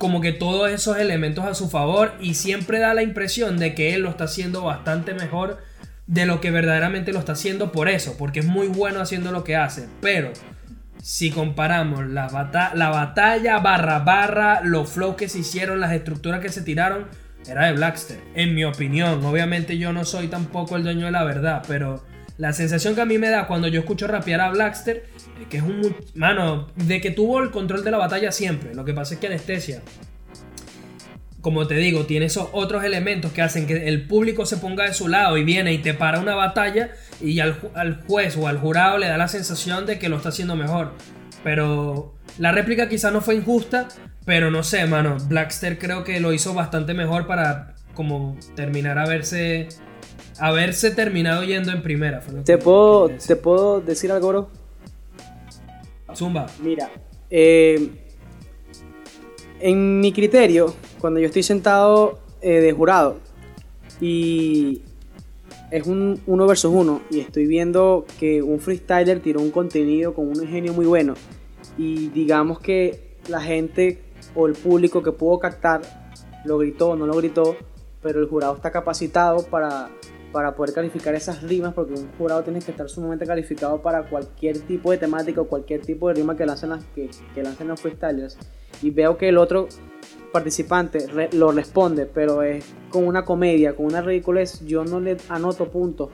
[0.01, 3.95] como que todos esos elementos a su favor y siempre da la impresión de que
[3.95, 5.59] él lo está haciendo bastante mejor
[6.07, 9.45] de lo que verdaderamente lo está haciendo por eso, porque es muy bueno haciendo lo
[9.45, 9.89] que hace.
[10.01, 10.33] Pero
[11.03, 12.29] si comparamos la,
[12.75, 17.07] la batalla barra barra, los flows que se hicieron, las estructuras que se tiraron,
[17.47, 18.19] era de Blackster.
[18.35, 22.03] En mi opinión, obviamente yo no soy tampoco el dueño de la verdad, pero
[22.41, 25.05] la sensación que a mí me da cuando yo escucho rapear a Blackster
[25.43, 25.95] es que es un.
[26.15, 28.75] Mano, de que tuvo el control de la batalla siempre.
[28.75, 29.83] Lo que pasa es que Anestesia,
[31.43, 34.95] como te digo, tiene esos otros elementos que hacen que el público se ponga de
[34.95, 37.61] su lado y viene y te para una batalla y al,
[38.07, 40.95] juez o al jurado le da la sensación de que lo está haciendo mejor.
[41.45, 43.89] Pero la réplica quizá no fue injusta,
[44.25, 45.19] pero no sé, mano.
[45.29, 49.69] Blackster creo que lo hizo bastante mejor para como terminar a verse
[50.41, 52.21] haberse terminado yendo en primera.
[52.45, 54.51] ¿Te, puedo, ¿Te puedo decir algo, bro?
[56.15, 56.47] Zumba.
[56.63, 56.91] Mira,
[57.29, 57.91] eh,
[59.61, 63.19] en mi criterio, cuando yo estoy sentado eh, de jurado
[64.01, 64.83] y
[65.71, 70.27] es un uno versus uno y estoy viendo que un freestyler tiró un contenido con
[70.27, 71.15] un ingenio muy bueno
[71.79, 74.03] y digamos que la gente
[74.35, 75.83] o el público que pudo captar
[76.45, 77.57] lo gritó o no lo gritó,
[78.03, 79.91] pero el jurado está capacitado para
[80.33, 84.59] para poder calificar esas rimas, porque un jurado tiene que estar sumamente calificado para cualquier
[84.61, 87.81] tipo de temática o cualquier tipo de rima que lancen, las, que, que lancen los
[87.81, 88.39] freestylers.
[88.83, 89.69] Y veo que el otro
[90.33, 95.69] participante lo responde, pero es con una comedia, con una ridiculez, yo no le anoto
[95.69, 96.11] puntos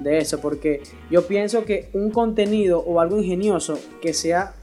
[0.00, 4.54] de eso, porque yo pienso que un contenido o algo ingenioso que sea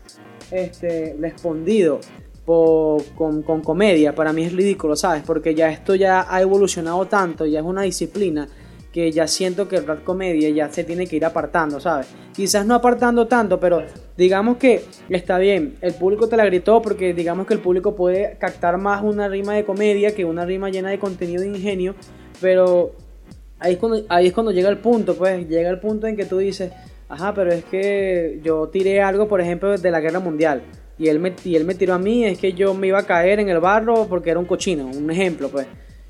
[0.51, 1.99] este, respondido
[2.45, 5.23] con, con, comedia, para mí es ridículo, ¿sabes?
[5.25, 8.47] Porque ya esto ya ha evolucionado tanto, ya es una disciplina
[8.97, 12.07] que ya siento que el rap comedia ya se tiene que ir apartando, ¿sabes?
[12.35, 13.83] Quizás no apartando tanto, pero
[14.17, 18.37] digamos que está bien, el público te la gritó porque digamos que el público puede
[18.39, 21.93] captar más una rima de comedia que una rima llena de contenido de ingenio,
[22.41, 22.95] pero
[23.59, 26.25] ahí es cuando, ahí es cuando llega el punto, pues llega el punto en que
[26.25, 26.71] tú dices,
[27.07, 30.63] ajá, pero es que yo tiré algo, por ejemplo, de la guerra mundial.
[30.97, 33.05] y él, me, y él me tiró a mí, es que yo me iba a
[33.05, 35.67] caer en el barro porque era un cochino, un ejemplo, pues.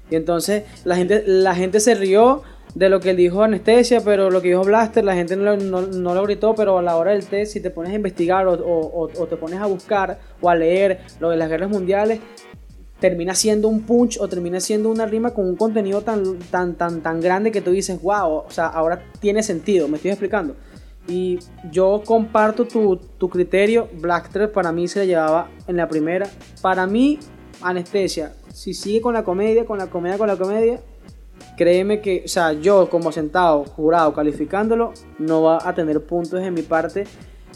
[0.10, 2.43] Y entonces la gente, la gente se rió
[2.75, 6.53] de lo que dijo Anestesia, pero lo que dijo Blaster, la gente no, lo gritó,
[6.56, 9.65] pero a la hora del test, si te pones a investigar o, te pones a
[9.65, 12.19] buscar o a leer lo de las guerras mundiales,
[12.99, 17.01] termina siendo un punch o termina siendo una rima con un contenido tan, tan, tan,
[17.01, 20.56] tan grande que tú dices, wow, o sea, ahora tiene sentido, me estoy explicando.
[21.08, 21.39] Y
[21.71, 26.27] yo comparto tu, tu criterio, Blaster para mí se le llevaba en la primera.
[26.62, 27.19] Para mí,
[27.62, 30.82] Anestesia, si sigue con la comedia, con la comedia, con la comedia,
[31.58, 36.54] créeme que, o sea, yo como sentado, jurado, calificándolo, no va a tener puntos en
[36.54, 37.06] mi parte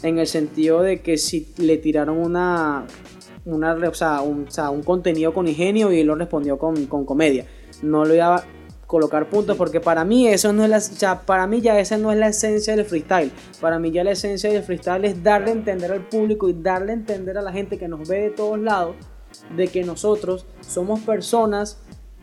[0.02, 2.84] en el sentido de que si le tiraron una,
[3.44, 7.46] una o, sea, un, contenido con ingenio y él lo respondió con, comedia.
[7.82, 8.44] No le iba a
[8.86, 11.96] colocar puntos porque para mí eso no es la, o sea, para mí ya esa
[11.96, 13.30] no es la esencia del freestyle.
[13.60, 16.90] Para mí ya la esencia del freestyle es darle a entender al público y darle
[16.90, 18.96] a entender a la gente que nos ve de todos lados
[19.56, 21.78] de que nosotros somos personas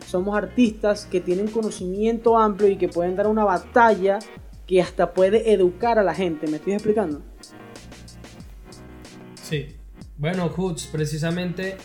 [0.10, 4.20] somos artistas que tienen conocimiento amplio y que pueden dar una batalla
[4.66, 6.48] que hasta puede educar a la gente.
[6.48, 7.22] ¿Me estoy explicando?
[9.42, 9.76] Sí.
[10.18, 11.78] Bueno, Hoots, precisamente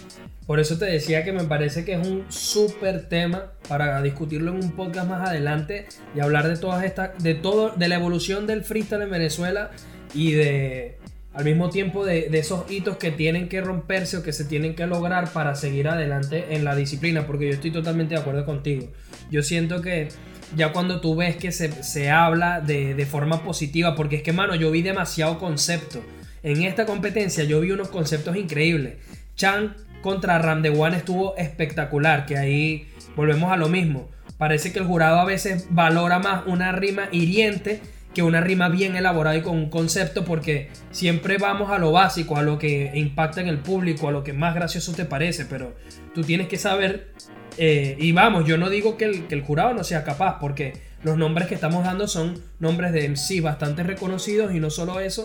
[0.47, 4.63] por eso te decía que me parece que es un súper tema para discutirlo en
[4.63, 8.63] un podcast más adelante y hablar de todas estas, de todo, de la evolución del
[8.63, 9.71] freestyle en Venezuela
[10.13, 10.99] y de
[11.35, 14.87] al mismo tiempo de, esos hitos que tienen que romperse o que se tienen que
[14.87, 18.89] lograr para seguir adelante en la disciplina, porque yo estoy totalmente de acuerdo contigo.
[19.31, 20.09] Yo siento que
[20.55, 24.71] ya cuando tú ves que se, habla de, forma positiva, porque es que, mano, yo
[24.71, 26.05] vi demasiado concepto.
[26.45, 28.95] En esta competencia yo vi unos conceptos increíbles.
[29.35, 34.09] Chan contra One estuvo espectacular, que ahí volvemos a lo mismo.
[34.39, 37.81] Parece que el jurado a veces valora más una rima hiriente
[38.15, 42.37] que una rima bien elaborada y con un concepto porque siempre vamos a lo básico,
[42.37, 45.75] a lo que impacta en el público, a lo que más gracioso te parece, pero
[46.15, 47.13] tú tienes que saber,
[47.59, 51.49] eh, y vamos, yo no digo que el, jurado no sea capaz, porque los nombres
[51.49, 55.25] que estamos dando son nombres de MC bastante reconocidos y no solo eso,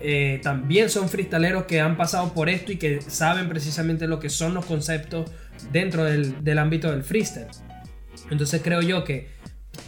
[0.00, 4.28] eh, también son freestaleros que han pasado por esto y que saben precisamente lo que
[4.28, 5.30] son los conceptos
[5.72, 7.46] dentro del, del ámbito del freestyle.
[8.30, 9.28] Entonces creo yo que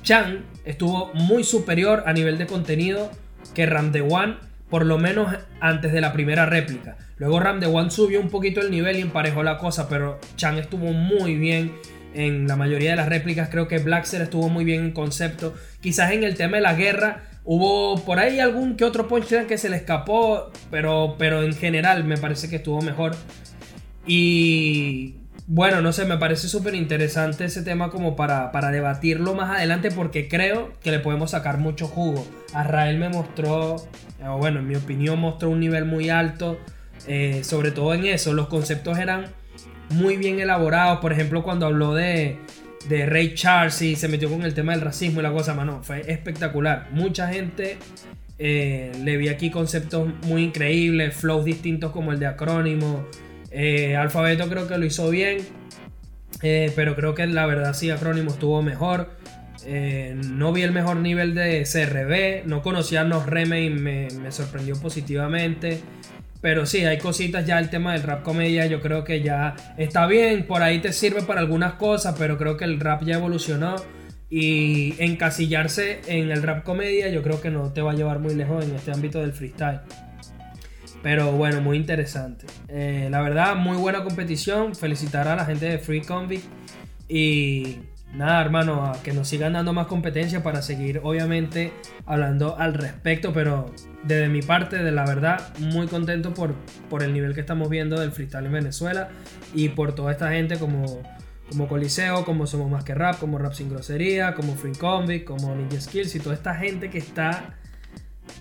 [0.02, 3.10] Chan estuvo muy superior a nivel de contenido
[3.54, 4.36] que Ram de One,
[4.68, 6.96] por lo menos antes de la primera réplica.
[7.18, 10.58] Luego Ram de One subió un poquito el nivel y emparejó la cosa, pero Chan
[10.58, 11.72] estuvo muy bien
[12.14, 13.48] en la mayoría de las réplicas.
[13.50, 15.54] Creo que Blackser estuvo muy bien en concepto.
[15.80, 19.58] Quizás en el tema de la guerra hubo por ahí algún que otro punchline que
[19.58, 23.14] se le escapó, pero, pero en general me parece que estuvo mejor.
[24.06, 25.14] Y
[25.48, 29.92] bueno, no sé, me parece súper interesante ese tema como para, para, debatirlo más adelante
[29.92, 32.26] porque creo que le podemos sacar mucho jugo.
[32.52, 33.76] Arrael me mostró,
[34.38, 36.58] bueno, en mi opinión mostró un nivel muy alto,
[37.06, 39.26] eh, sobre todo en eso, los conceptos eran
[39.90, 42.38] muy bien elaborados, por ejemplo cuando habló de,
[42.88, 45.80] de Ray Charles y se metió con el tema del racismo y la cosa, mano,
[45.84, 46.88] fue espectacular.
[46.90, 47.78] Mucha gente
[48.40, 53.06] eh, le vi aquí conceptos muy increíbles, flows distintos como el de acrónimo
[53.58, 55.38] eh, Alfabeto creo que lo hizo bien,
[56.42, 59.08] eh, pero creo que la verdad sí, Acrónimo estuvo mejor.
[59.64, 64.10] Eh, no vi el mejor nivel de CRB, no conocía a Nos Reme y me,
[64.30, 65.80] sorprendió positivamente.
[66.42, 70.06] Pero sí, hay cositas ya el tema del rap comedia, yo creo que ya está
[70.06, 73.76] bien, por ahí te sirve para algunas cosas, pero creo que el rap ya evolucionó
[74.28, 78.34] y encasillarse en el rap comedia yo creo que no te va a llevar muy
[78.34, 79.80] lejos en este ámbito del freestyle.
[81.06, 82.46] Pero bueno, muy interesante.
[82.66, 84.74] Eh, la verdad, muy buena competición.
[84.74, 86.44] Felicitar a la gente de Free Convict.
[87.08, 87.76] Y
[88.12, 91.72] nada, hermano, a que nos sigan dando más competencia para seguir, obviamente,
[92.06, 93.32] hablando al respecto.
[93.32, 96.56] Pero desde mi parte, de la verdad, muy contento por,
[96.90, 99.10] por el nivel que estamos viendo del freestyle en Venezuela.
[99.54, 101.04] Y por toda esta gente como,
[101.48, 105.54] como Coliseo, como Somos Más que Rap, como Rap Sin Grosería, como Free Convict, como
[105.54, 107.54] Ninja Skills y toda esta gente que está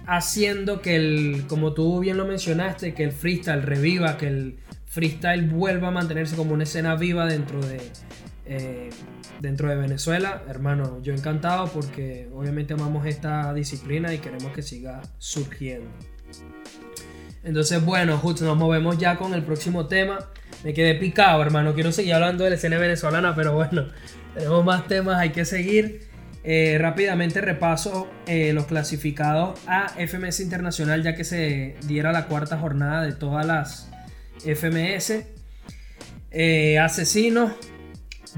[0.08, 5.44] haciendo que el, como tú bien lo mencionaste, que el freestyle reviva, que el freestyle
[5.44, 7.82] vuelva a mantenerse como una escena viva dentro de,
[8.46, 8.90] eh,
[9.42, 10.44] dentro de Venezuela.
[10.48, 15.90] Hermano, yo encantado porque obviamente amamos esta disciplina y queremos que siga surgiendo.
[17.44, 20.20] Entonces, bueno, justo nos movemos ya con el próximo tema.
[20.64, 21.76] Me quedé picado, hermano.
[21.76, 23.88] Quiero seguir hablando de la escena venezolana, pero bueno,
[24.34, 26.08] tenemos más temas, hay que seguir.
[26.48, 32.60] Eh, rápidamente repaso eh, los clasificados a FMS Internacional ya que se diera la cuarta
[32.60, 33.90] jornada de todas las
[34.46, 35.26] FMS.
[36.30, 36.78] Eh,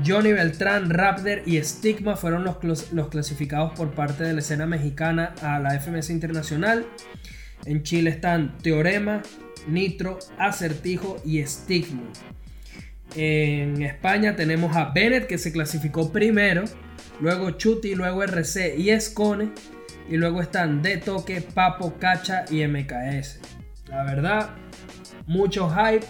[0.05, 5.33] Johnny Beltrán, Raptor y Stigma fueron los, los, clasificados por parte de la escena mexicana
[5.41, 6.85] a la FMS Internacional.
[7.65, 9.21] En Chile están Teorema,
[9.67, 12.03] Nitro, Acertijo y Stigma.
[13.15, 16.63] En España tenemos a Bennett que se clasificó primero,
[17.19, 19.51] luego Chuti, luego RC y Escone,
[20.09, 23.39] y luego están De Toque, Papo, Cacha y MKS.
[23.89, 24.49] La verdad,
[25.25, 26.05] mucho hype,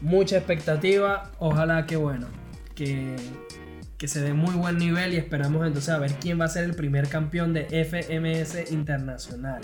[0.00, 2.28] mucha expectativa, ojalá que bueno,
[2.74, 3.16] que,
[3.98, 6.64] que se dé muy buen nivel y esperamos entonces a ver quién va a ser
[6.64, 9.60] el primer campeón de FMS Internacional.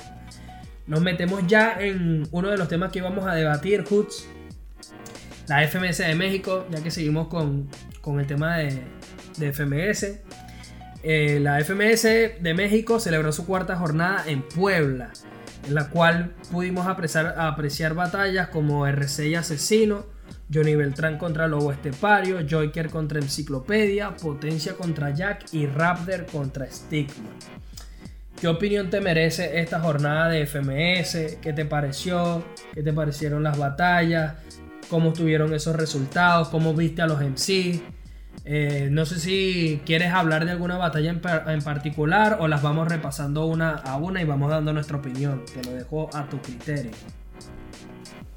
[0.86, 4.26] Nos metemos ya en uno de los temas que íbamos a debatir, Hoots.
[5.48, 7.68] La FMS de México, ya que seguimos con,
[8.18, 8.82] el tema de,
[9.52, 10.20] FMS.
[11.02, 12.02] Eh, la FMS
[12.40, 15.10] de México celebró su cuarta jornada en Puebla,
[15.66, 20.06] en la cual pudimos apreciar, batallas como RC y Asesino,
[20.52, 27.30] Johnny Beltrán contra Lobo Estepario, Joker contra Enciclopedia, Potencia contra Jack y Raptor contra Stigma.
[28.40, 31.38] ¿Qué opinión te merece esta jornada de FMS?
[31.40, 32.44] ¿Qué te pareció?
[32.74, 34.34] ¿Qué te parecieron las batallas?
[34.88, 36.48] ¿Cómo estuvieron esos resultados?
[36.48, 37.80] ¿Cómo viste a los MC?
[38.44, 43.46] Eh, no sé si quieres hablar de alguna batalla en, particular o las vamos repasando
[43.46, 45.44] una a una y vamos dando nuestra opinión.
[45.52, 46.90] Te lo dejo a tu criterio.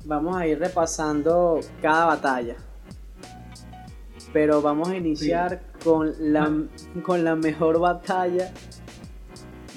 [0.06, 2.56] Vamos a ir repasando cada batalla.
[4.32, 7.01] Pero vamos a iniciar con, la, ah.
[7.01, 8.51] con la mejor batalla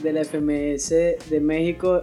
[0.03, 0.91] de la FMS
[1.31, 2.03] de México,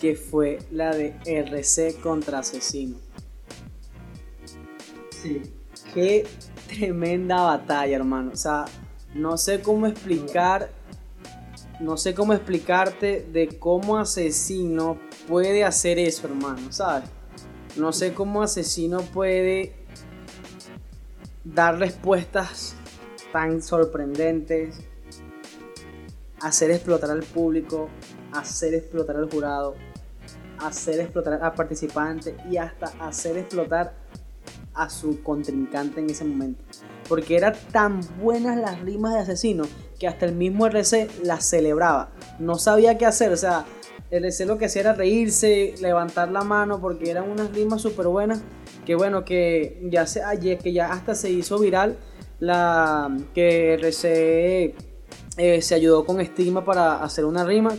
[0.00, 2.98] que fue la de RC contra Asesino.
[5.10, 5.42] Sí.
[5.94, 6.26] Qué
[6.72, 8.30] tremenda batalla, hermano.
[8.32, 8.64] O sea,
[9.14, 10.70] no sé cómo explicar,
[11.80, 14.98] no sé cómo explicarte de cómo Asesino
[15.28, 17.08] puede hacer eso, hermano, ¿sabes?
[17.76, 19.74] No sé cómo Asesino puede
[21.44, 22.74] dar respuestas
[23.32, 24.76] tan sorprendentes,
[26.40, 27.88] hacer explotar al público,
[28.32, 29.74] hacer explotar al jurado,
[30.58, 34.01] hacer explotar al participante y hasta hacer explotar
[34.74, 36.62] a su contrincante en ese momento.
[37.08, 39.64] Porque eran tan buenas las rimas de asesino
[39.98, 42.10] que hasta el mismo RC las celebraba.
[42.38, 43.64] No sabía qué hacer, o sea,
[44.10, 48.42] RC lo que hacía era reírse, levantar la mano porque eran unas rimas súper buenas.
[48.84, 50.22] Que bueno, que ya, se,
[50.62, 51.96] que ya hasta se hizo viral
[52.40, 54.74] la que RC
[55.36, 57.72] eh, se ayudó con Estigma para hacer una rima.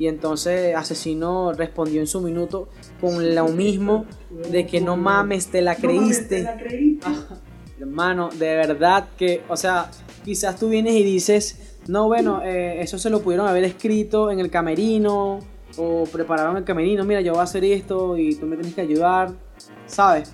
[0.00, 2.70] Y entonces Asesino respondió en su minuto
[3.02, 4.06] con lo mismo
[4.50, 6.48] de que no mames, te la creíste.
[7.78, 9.90] hermano, de verdad que, o sea,
[10.24, 14.40] quizás tú vienes y dices, no, bueno, eh, eso se lo pudieron haber escrito en
[14.40, 15.40] el camerino
[15.76, 18.80] o prepararon el camerino, mira, yo voy a hacer esto y tú me tienes que
[18.80, 19.34] ayudar,
[19.84, 20.32] ¿sabes?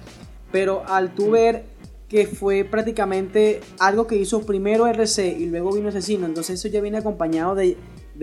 [0.53, 1.64] Pero al tú ver
[2.09, 6.25] que fue prácticamente algo que hizo primero RC y luego vino Asesino.
[6.25, 7.77] Entonces eso ya viene acompañado de,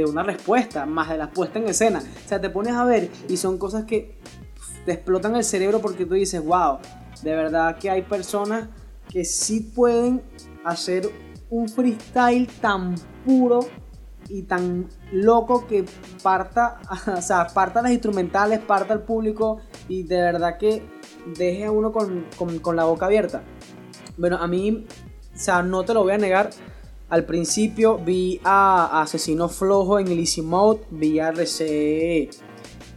[0.05, 1.99] una respuesta, más de la puesta en escena.
[1.99, 4.17] O sea, te pones a ver y son cosas que
[4.85, 6.79] te explotan el cerebro porque tú dices, wow,
[7.21, 8.69] de verdad que hay personas
[9.09, 10.21] que sí pueden
[10.65, 11.09] hacer
[11.49, 13.67] un freestyle tan puro
[14.29, 15.85] y tan loco que
[16.21, 16.79] parta,
[17.17, 20.83] o sea, parta las instrumentales, parta al público y de verdad que
[21.37, 22.25] deje a uno con,
[22.61, 23.43] con la boca abierta.
[24.17, 24.85] Bueno, a mí,
[25.33, 26.51] o sea, no te lo voy a negar.
[27.13, 32.27] Al principio vi a Asesino Flojo en el Easy Mode, vi a RC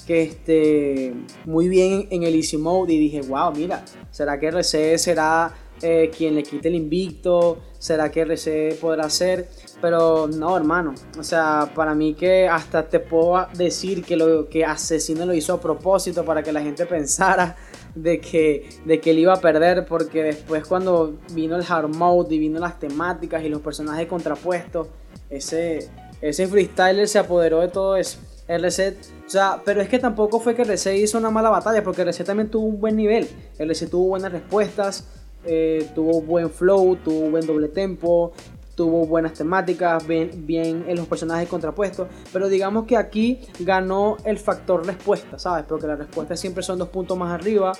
[0.06, 1.12] que esté
[1.44, 5.52] muy bien en el Easy Mode y dije, wow, mira, ¿será que RC será
[5.82, 7.58] eh, quien le quite el invicto?
[7.78, 9.50] ¿Será que RC podrá ser?
[9.82, 10.94] Pero no, hermano.
[11.18, 15.52] O sea, para mí que hasta te puedo decir que, lo, que Asesino lo hizo
[15.52, 17.54] a propósito para que la gente pensara
[17.96, 22.34] de que, de que él iba a perder porque después cuando vino el hard mode
[22.34, 24.88] y vino las temáticas y los personajes contrapuestos,
[25.30, 25.88] ese,
[26.20, 28.18] ese freestyler se apoderó de todo eso.
[28.48, 32.02] RC, o sea, pero es que tampoco fue que RC hizo una mala batalla porque
[32.02, 33.28] RC también tuvo un buen nivel.
[33.58, 35.04] RC tuvo buenas respuestas,
[35.44, 38.32] eh, tuvo buen flow, tuvo buen doble tempo,
[38.76, 44.38] tuvo buenas temáticas, bien, bien en los personajes contrapuestos, pero digamos que aquí ganó el
[44.38, 45.64] factor respuesta, ¿sabes?
[45.66, 47.72] Porque las respuestas siempre son dos puntos más arriba.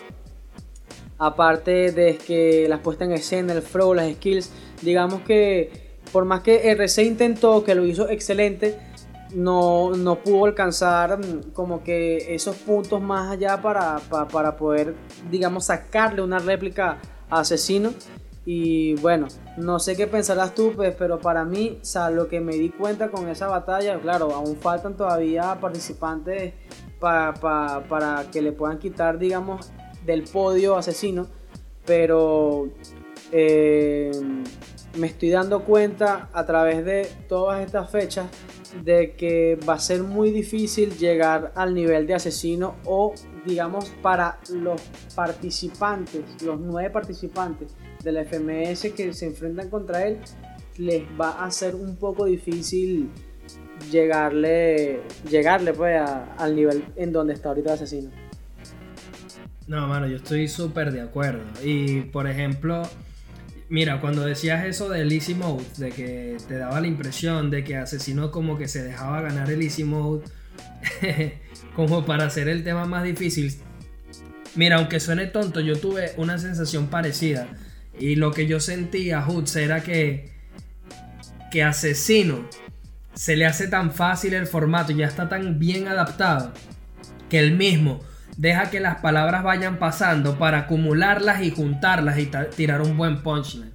[1.18, 4.50] Aparte de que las puestas en escena, el flow, las skills,
[4.82, 8.78] digamos que por más que RC intentó, que lo hizo excelente,
[9.34, 14.94] no, no pudo alcanzar mm, como que esos puntos más allá para, para, para poder,
[15.30, 17.92] digamos, sacarle una réplica a Asesino.
[18.48, 19.26] Y bueno,
[19.56, 23.10] no sé qué pensarás tú, pues, pero para mí, o lo que me di cuenta
[23.10, 26.54] con esa batalla, claro, aún faltan todavía participantes
[27.00, 29.72] para que le puedan quitar, digamos,
[30.04, 31.26] del podio asesino,
[31.84, 32.68] pero
[33.32, 34.12] eh,
[34.96, 38.28] me estoy dando cuenta a través de todas estas fechas
[38.84, 43.12] de que va a ser muy difícil llegar al nivel de asesino o
[43.44, 44.80] digamos para los
[45.14, 47.74] participantes, los nueve participantes
[48.06, 50.18] de la FMS que se enfrentan contra él,
[50.78, 53.10] les va a ser un poco difícil
[53.90, 56.00] llegarle, llegarle pues
[56.38, 58.10] al nivel en donde está ahorita el asesino.
[59.66, 61.42] No, mano, yo estoy súper de acuerdo.
[61.64, 62.82] Y por ejemplo,
[63.68, 67.76] mira, cuando decías eso del Easy Mode, de que te daba la impresión de que
[67.76, 70.22] Asesino como que se dejaba ganar el Easy Mode,
[71.74, 73.52] como para hacer el tema más difícil.
[74.54, 77.48] Mira, aunque suene tonto, yo tuve una sensación parecida.
[77.98, 80.32] Y lo que yo sentía, Hoods, era que,
[81.50, 82.48] que Asesino
[83.14, 86.52] se le hace tan fácil el formato, ya está tan bien adaptado,
[87.30, 88.00] que él mismo
[88.36, 93.72] deja que las palabras vayan pasando para acumularlas y juntarlas y tirar un buen punchline.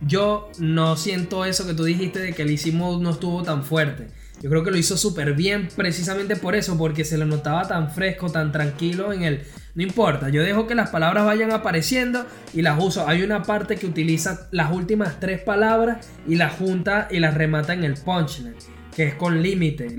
[0.00, 3.64] Yo no siento eso que tú dijiste de que el Easy Mode no estuvo tan
[3.64, 4.08] fuerte.
[4.42, 7.90] Yo creo que lo hizo súper bien precisamente por eso, porque se lo notaba tan
[7.92, 9.42] fresco, tan tranquilo en el...
[9.74, 13.08] No importa, yo dejo que las palabras vayan apareciendo y las uso.
[13.08, 17.72] Hay una parte que utiliza las últimas tres palabras y las junta y las remata
[17.72, 19.96] en el punchline que es con límite.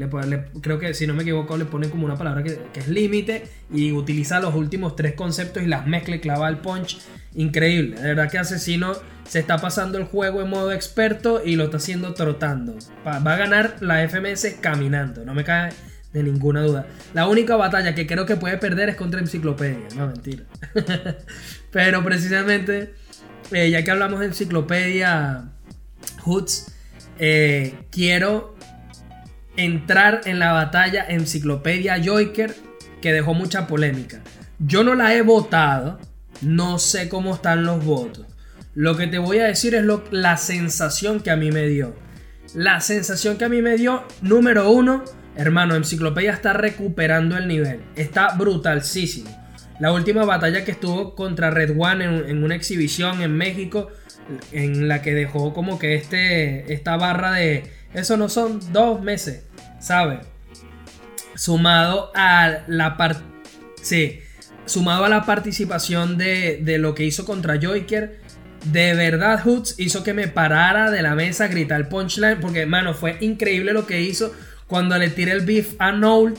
[0.61, 3.91] creo que si no me equivoco le pone como una palabra que, es límite y
[3.91, 6.99] utiliza los últimos tres conceptos y las mezcla y clava el punch.
[7.35, 7.95] Increíble.
[7.99, 8.93] De verdad que Asesino
[9.27, 12.77] se está pasando el juego en modo experto y lo está haciendo trotando.
[13.05, 15.71] Va, a ganar la FMS caminando, no me cae
[16.11, 16.85] de ninguna duda.
[17.15, 19.87] La única batalla que creo que puede perder es contra Enciclopedia.
[19.95, 20.43] No, mentira.
[21.71, 22.93] Pero precisamente,
[23.51, 25.45] eh, ya que hablamos de Enciclopedia
[26.23, 26.67] Hoods,
[27.17, 28.52] eh, quiero
[29.55, 32.55] entrar en la batalla Enciclopedia Joiker
[33.01, 34.21] que dejó mucha polémica.
[34.59, 35.99] Yo no la he votado,
[36.41, 38.25] no sé cómo están los votos.
[38.75, 41.95] Lo que te voy a decir es lo, la sensación que a mí me dio.
[42.55, 45.03] La sensación que a mí me dio, número uno,
[45.35, 47.81] hermano, Enciclopedia está recuperando el nivel.
[47.95, 49.29] Está brutalísimo.
[49.79, 53.89] La última batalla que estuvo contra Red One en, en, una exhibición en México,
[54.51, 57.63] en la que dejó como que este, esta barra de
[57.93, 59.43] eso no son dos meses,
[59.79, 60.19] ¿sabes?
[61.35, 62.97] Sumado a la
[63.81, 64.19] sí,
[64.65, 68.19] sumado a la participación de, de, lo que hizo contra Joiker,
[68.65, 72.93] de verdad Hoots hizo que me parara de la mesa gritar el punchline, porque, mano,
[72.93, 74.33] fue increíble lo que hizo
[74.67, 76.37] cuando le tiré el beef a Nolt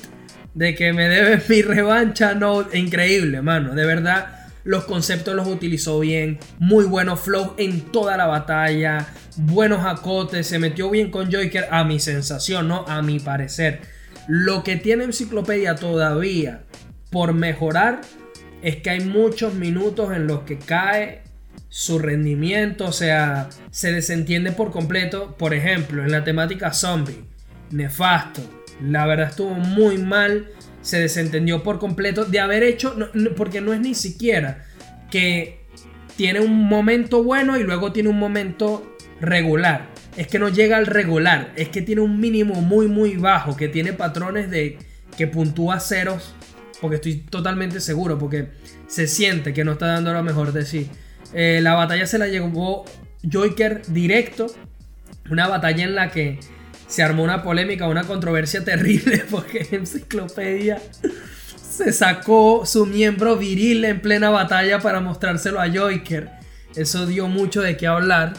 [0.55, 6.01] de que me debe mi revancha, Nolt, increíble, mano, de verdad los conceptos los utilizó
[6.01, 9.07] bien, muy buenos flow en toda la batalla,
[9.37, 13.83] buenos acotes, se metió bien con Joker a mi sensación, no a mi parecer.
[14.27, 16.63] Lo que tiene Enciclopedia todavía
[17.11, 18.01] por mejorar
[18.63, 21.23] es que hay muchos minutos en los que cae
[21.69, 25.37] su rendimiento, o sea, se desentiende por completo.
[25.37, 27.25] Por ejemplo, en la temática zombie,
[27.71, 28.41] nefasto.
[28.81, 30.49] La verdad estuvo muy mal
[30.85, 32.95] se desentendió por completo de haber hecho,
[33.37, 34.67] porque no es ni siquiera
[35.11, 35.65] que
[36.15, 39.89] tiene un momento bueno y luego tiene un momento regular.
[40.17, 43.69] Es que no llega al regular, es que tiene un mínimo muy muy bajo, que
[43.69, 44.79] tiene patrones de
[45.17, 46.35] que puntúa ceros,
[46.83, 48.49] porque estoy totalmente seguro, porque
[48.87, 50.91] se siente que no está dando lo mejor de sí.
[51.33, 52.85] Eh, la batalla se la llevó
[53.33, 54.47] Joker directo,
[55.31, 56.39] una batalla en la que
[56.95, 60.81] se armó una polémica, una controversia terrible porque Enciclopedia
[61.69, 66.31] se sacó su miembro viril en plena batalla para mostrárselo a Joiker.
[66.77, 68.35] Eso dio mucho de qué hablar.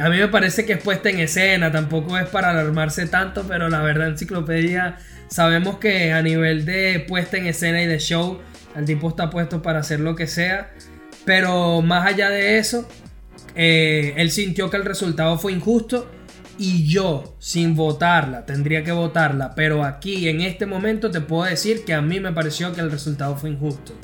[0.00, 3.68] A mí me parece que es puesta en escena, tampoco es para alarmarse tanto, pero
[3.68, 4.96] la verdad Enciclopedia
[5.28, 8.40] sabemos que a nivel de puesta en escena y de show,
[8.74, 10.72] el tipo está puesto para hacer lo que sea.
[11.24, 12.88] Pero más allá de eso,
[13.54, 16.10] eh, él sintió que el resultado fue injusto
[16.62, 21.86] y yo, sin votarla, tendría que votarla, pero aquí en este momento te puedo decir
[21.86, 23.94] que a mí me pareció que el resultado fue injusto.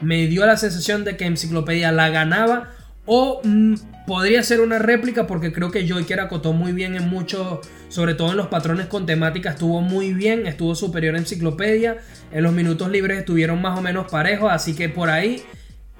[0.00, 2.70] Me dio la sensación de que Enciclopedia la ganaba
[3.04, 3.74] o mm,
[4.06, 8.30] podría ser una réplica porque creo que Joyker acotó muy bien en muchos, sobre todo
[8.30, 11.98] en los patrones con temática, estuvo muy bien, estuvo superior a Enciclopedia.
[12.30, 15.42] En los minutos libres estuvieron más o menos parejos, así que por ahí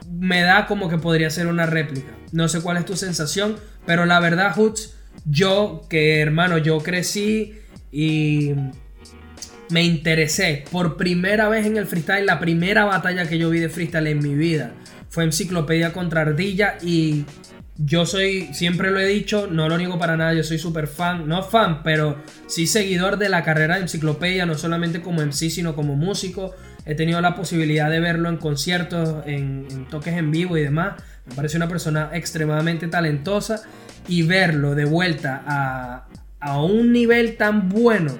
[0.08, 2.12] me da como que podría ser una réplica.
[2.30, 4.94] No sé cuál es tu sensación, pero la verdad, Hoots
[5.24, 7.54] yo, que hermano, yo crecí
[7.90, 8.52] y
[9.70, 12.26] me interesé por primera vez en el freestyle.
[12.26, 14.72] La primera batalla que yo vi de freestyle en mi vida
[15.08, 17.24] fue Enciclopedia contra Ardilla y
[17.76, 21.26] yo soy, siempre lo he dicho, no lo niego para nada, yo soy súper fan,
[21.26, 25.74] no fan, pero sí seguidor de la carrera de Enciclopedia, no solamente como MC, sino
[25.74, 26.54] como músico.
[26.86, 31.02] he tenido la posibilidad de verlo en conciertos, en, en toques en vivo y demás.
[31.26, 33.62] Me parece una persona extremadamente talentosa
[34.09, 36.09] y verlo de vuelta a,
[36.40, 38.12] a un nivel tan bueno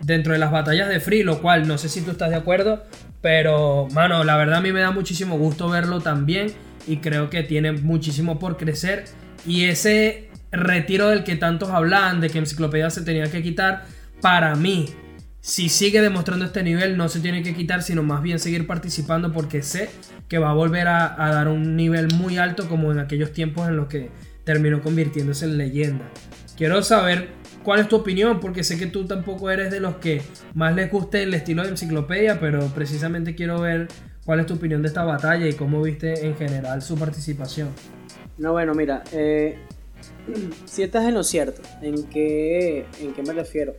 [0.00, 2.84] dentro de las batallas de Free, lo cual no sé si tú estás de acuerdo,
[3.20, 6.52] pero mano, la verdad a mí me da muchísimo gusto verlo también
[6.86, 9.04] y creo que tiene muchísimo por crecer.
[9.46, 13.84] Y ese retiro del que tantos hablan, de que Enciclopedia se tenía que quitar,
[14.20, 14.86] para mí,
[15.40, 19.32] si sigue demostrando este nivel, no se tiene que quitar, sino más bien seguir participando
[19.32, 19.90] porque sé
[20.28, 23.68] que va a volver a, a dar un nivel muy alto como en aquellos tiempos
[23.68, 24.10] en los que
[24.44, 26.10] terminó convirtiéndose en leyenda.
[26.56, 27.30] Quiero saber
[27.64, 30.22] cuál es tu opinión, porque sé que tú tampoco eres de los que
[30.54, 33.88] más les guste el estilo de enciclopedia, pero precisamente quiero ver
[34.24, 37.70] cuál es tu opinión de esta batalla y cómo viste en general su participación.
[38.38, 39.58] No, bueno, mira, eh,
[40.64, 43.74] si estás en lo cierto, ¿en qué, ¿en qué me refiero?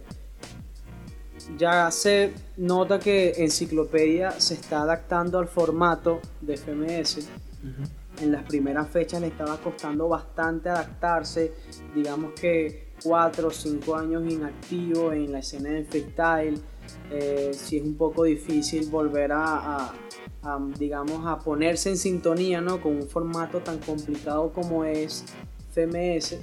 [1.57, 7.29] Ya se nota que Enciclopedia se está adaptando al formato de FMS.
[8.21, 11.53] En las primeras fechas le estaba costando bastante adaptarse.
[11.93, 16.61] Digamos que 4 o 5 años inactivo en la escena del freestyle.
[17.11, 19.93] Eh, si es un poco difícil volver a, a,
[20.43, 22.81] a, digamos, a ponerse en sintonía ¿no?
[22.81, 25.25] con un formato tan complicado como es
[25.73, 26.37] FMS.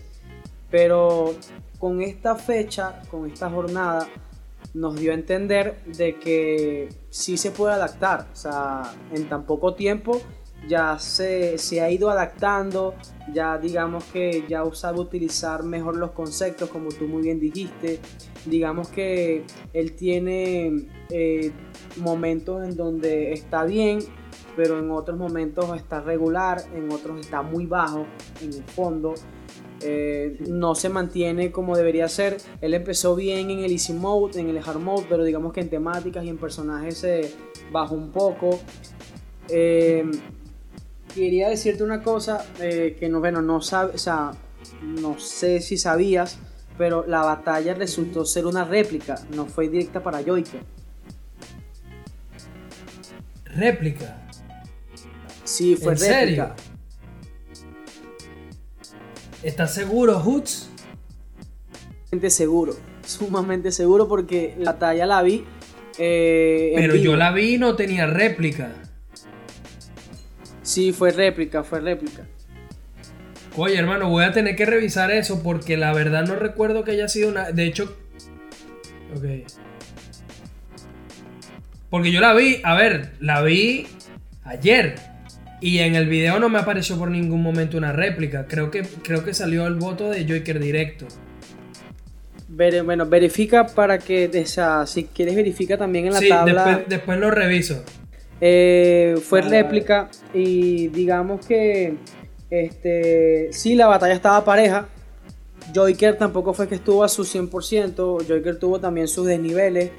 [0.71, 1.35] Pero
[1.79, 4.09] con esta fecha, con esta jornada,
[4.75, 8.29] nos dio a entender de que sí se puede adaptar.
[8.33, 10.21] O sea, en tan poco tiempo
[10.69, 12.95] ya se, se, ha ido adaptando,
[13.33, 18.01] ya digamos que ya sabe utilizar mejor los conceptos, como tú muy bien dijiste.
[18.47, 21.53] Digamos que él tiene eh,
[21.97, 24.01] momentos en donde está bien,
[24.57, 28.07] pero en otros momentos está regular, en otros está muy bajo
[28.41, 29.15] en el fondo.
[29.85, 32.37] Eh, no se mantiene como debería ser.
[32.61, 35.71] Él empezó bien en el Easy Mode, en el Hard Mode, pero digamos que en
[35.71, 37.35] temáticas y en personajes se
[37.73, 38.61] bajó un poco.
[39.49, 40.05] Eh,
[41.15, 44.33] quería decirte una cosa eh, que no, bueno, no, sabe, o sea,
[44.83, 46.39] no sé si sabías,
[46.79, 50.61] pero la batalla resultó ser una réplica, no fue directa para Joyker.
[53.55, 54.19] ¿Réplica?
[55.45, 56.55] Sí, fue ¿En réplica.
[56.57, 56.73] serio?
[59.43, 60.71] ¿Estás seguro, Hoots?
[62.09, 65.45] Sumamente seguro, sumamente seguro porque la batalla la vi.
[65.99, 68.73] eh, Pero yo la vi y no tenía réplica.
[70.73, 72.23] Sí, fue réplica, fue réplica.
[73.57, 77.09] Oye, hermano, voy a tener que revisar eso porque la verdad no recuerdo que haya
[77.09, 77.51] sido una.
[77.51, 77.95] De hecho.
[79.15, 79.25] Ok.
[81.91, 83.87] Porque yo la vi, a ver, la vi
[84.45, 84.95] ayer.
[85.61, 88.47] Y en el video no me apareció por ningún momento una réplica.
[88.47, 91.07] Creo que, creo que salió el voto de Joker directo.
[92.49, 96.65] Ver- bueno, verifica para que, o sea, si quieres verifica también en la sí, tabla.
[96.65, 97.85] después, después lo reviso.
[98.45, 101.95] Eh, fue réplica y digamos que
[102.51, 104.89] este sí la batalla estaba pareja.
[105.73, 109.93] Joker tampoco fue que estuvo a su 100%, Joker tuvo también sus desniveles.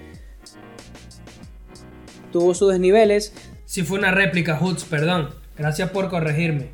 [2.34, 3.34] Tuvo sus desniveles.
[3.64, 5.30] Sí fue una réplica, Hoots, perdón.
[5.58, 6.72] Gracias por corregirme.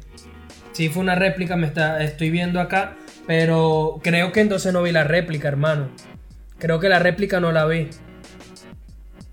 [0.72, 2.98] Sí fue una réplica, me está, estoy viendo acá.
[3.28, 5.90] Pero creo que entonces no vi la réplica, hermano.
[6.58, 7.90] Creo que la réplica no la vi.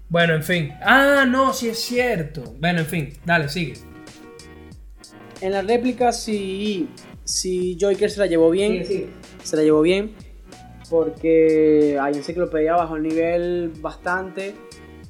[0.09, 0.73] Bueno, en fin.
[0.83, 2.43] Ah, no, sí es cierto.
[2.61, 3.75] Bueno, en fin, dale, sigue.
[5.41, 6.89] En la réplica sí,
[7.25, 8.79] sí Joker se la llevó bien.
[9.43, 10.13] Se la llevó bien.
[10.89, 14.55] Porque hay enciclopedia bajó el nivel bastante.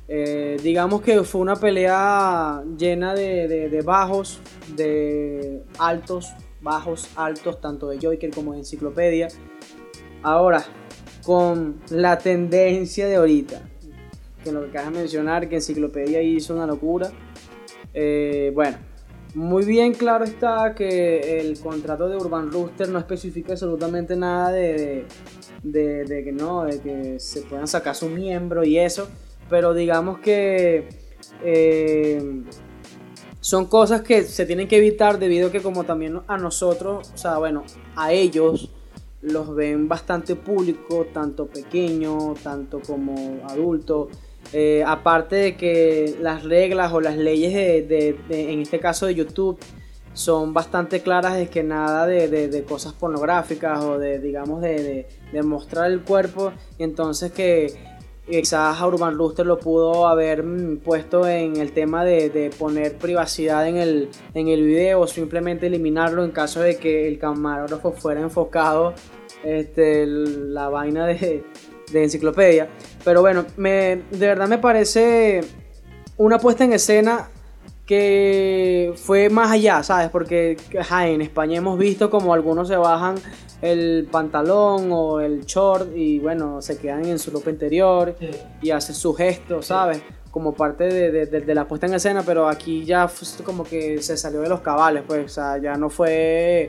[0.09, 4.41] Eh, digamos que fue una pelea llena de, de- de bajos,
[4.75, 9.29] de altos, bajos, altos, tanto de Joker como de enciclopedia.
[10.23, 10.65] Ahora,
[11.25, 13.61] con la tendencia de ahorita,
[14.47, 17.11] que lo que acabas de mencionar, que enciclopedia hizo una locura.
[17.93, 18.79] Eh, bueno,
[19.35, 25.05] muy bien claro está que el contrato de Urban Rooster no especifica absolutamente nada de,
[25.63, 29.09] de, que no, de que se puedan sacar su miembro y eso,
[29.51, 30.89] pero digamos que
[31.43, 32.43] eh,
[33.41, 37.19] son cosas que se tienen que evitar debido a que como también a nosotros, o
[37.19, 37.65] sea, bueno,
[37.97, 38.71] a ellos
[39.23, 44.09] los ven bastante público, tanto pequeño, tanto como adulto.
[44.53, 49.59] Eh, aparte de que las reglas o las leyes de, en este caso de YouTube
[50.13, 55.07] son bastante claras de que nada de, cosas pornográficas o de digamos de,
[55.43, 57.75] mostrar el cuerpo y entonces que
[58.27, 63.67] quizás a Urban Rooster lo pudo haber mm, puesto en el tema de, poner privacidad
[63.69, 68.21] en el, en el video o simplemente eliminarlo en caso de que el camarógrafo fuera
[68.21, 68.95] enfocado
[69.45, 71.45] este, la vaina de,
[71.93, 72.69] de enciclopedia.
[73.07, 75.43] Pero bueno, me, de verdad me parece
[76.17, 77.29] una puesta en escena
[77.87, 80.11] que fue más allá, ¿sabes?
[80.11, 83.15] Porque en España hemos visto como algunos se bajan
[83.63, 88.17] el pantalón o el short y bueno, se quedan en su ropa interior
[88.61, 90.03] y hacen su gesto, ¿sabes?
[90.33, 93.09] Como parte de, la puesta en escena, pero aquí ya
[93.45, 96.69] como que se salió de los cabales, pues, o sea, ya no fue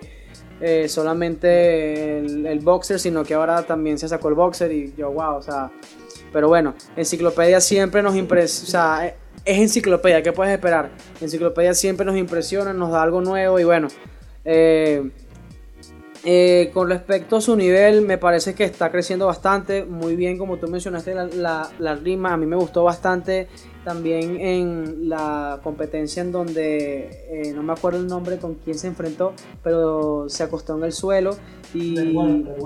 [0.61, 5.38] eh, solamente el, boxer, sino que ahora también se sacó el boxer y yo, wow,
[5.38, 5.71] o sea,
[6.32, 9.15] pero bueno, enciclopedia siempre nos impresiona, o sea,
[9.45, 10.89] es enciclopedia, ¿qué puedes esperar?
[11.21, 13.88] Enciclopedia siempre nos impresiona, nos da algo nuevo y bueno,
[14.45, 15.09] eh,
[16.30, 19.86] eh, con respecto a su nivel, me parece que está creciendo bastante.
[19.86, 22.34] Muy bien, como tú mencionaste, la, rima.
[22.34, 23.47] A mí me gustó bastante
[23.86, 28.88] también en la competencia en donde eh, no me acuerdo el nombre con quién se
[28.88, 29.32] enfrentó,
[29.63, 31.38] pero se acostó en el suelo.
[31.73, 31.95] Y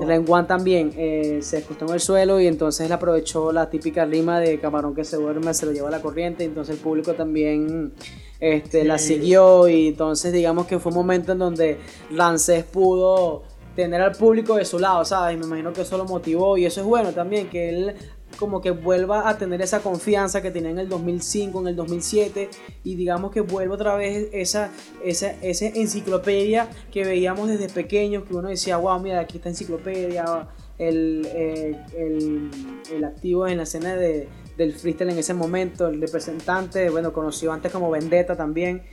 [0.07, 4.39] Renguan también eh, se acostó en el suelo y entonces él aprovechó la típica rima
[4.39, 6.43] de camarón que se duerme, se lo lleva a la corriente.
[6.43, 7.93] Entonces el público también
[8.39, 11.77] este, la siguió y entonces digamos que fue un momento en donde
[12.09, 15.35] Lancés pudo tener al público de su lado, ¿sabes?
[15.35, 17.95] Y me imagino que eso lo motivó y eso es bueno también, que él
[18.37, 22.49] como que vuelva a tener esa confianza que tenía en el 2005, en el 2007
[22.83, 24.71] y digamos que vuelva otra vez esa,
[25.03, 30.47] esa, esa enciclopedia que veíamos desde pequeños, que uno decía, wow, mira, aquí está enciclopedia,
[30.77, 32.49] el, eh, el,
[32.91, 37.51] el, activo en la escena de, del freestyle en ese momento, el representante, bueno, conocido
[37.51, 38.83] antes como Vendetta también.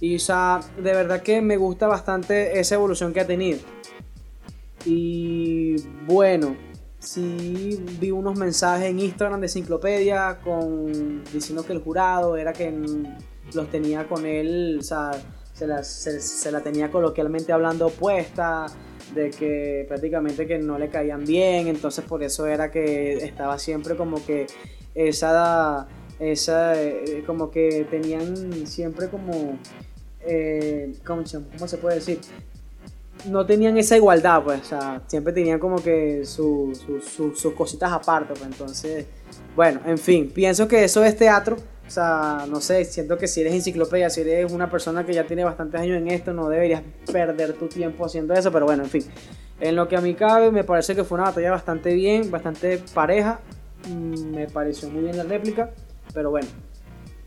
[0.00, 3.60] Y o sea, de verdad que me gusta bastante esa evolución que ha tenido.
[4.90, 5.76] Y
[6.06, 6.56] bueno,
[6.98, 12.72] sí vi unos mensajes en Instagram de Enciclopedia con, diciendo que el jurado era que
[13.52, 15.10] los tenía con él, o sea,
[15.52, 18.64] se la, se, la tenía coloquialmente hablando opuesta,
[19.14, 23.94] de que prácticamente que no le caían bien, entonces por eso era que estaba siempre
[23.94, 24.46] como que
[24.94, 25.86] esa,
[26.18, 29.58] esa eh, como que tenían siempre como,
[30.22, 32.20] eh, ¿cómo, ¿cómo se puede decir?
[33.26, 36.78] No tenían esa igualdad, pues, o sea, siempre tenían como que sus
[37.56, 39.06] cositas aparte, pues, entonces,
[39.56, 41.56] bueno, en fin, pienso que eso es teatro,
[41.86, 45.24] o sea, no sé, siento que si eres enciclopedia, si eres una persona que ya
[45.24, 48.90] tiene bastantes años en esto, no deberías perder tu tiempo haciendo eso, pero bueno, en
[48.90, 49.04] fin,
[49.60, 52.78] en lo que a mí cabe, me parece que fue una batalla bastante bien, bastante
[52.94, 53.40] pareja,
[53.88, 55.70] mm, me pareció muy bien la réplica,
[56.14, 56.48] pero bueno,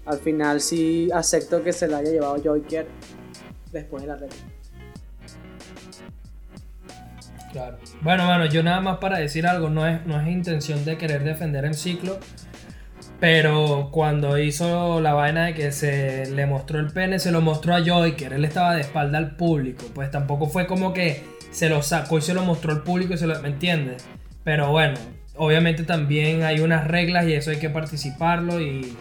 [0.05, 2.87] al final sí acepto que se la haya llevado Joker
[3.71, 4.60] después de la réplica.
[7.51, 7.77] Claro.
[8.01, 11.23] Bueno, bueno, yo nada más para decir algo, no es, no es intención de querer
[11.23, 12.19] defender el ciclo,
[13.19, 17.75] pero cuando hizo la vaina de que se le mostró el pene, se lo mostró
[17.75, 21.83] a Joyker, él estaba de espalda al público, pues tampoco fue como que se lo
[21.83, 24.07] sacó y se lo mostró al público ¿me entiendes?
[24.43, 24.95] Pero bueno,
[25.35, 28.97] obviamente también hay unas reglas y eso hay que participarlo y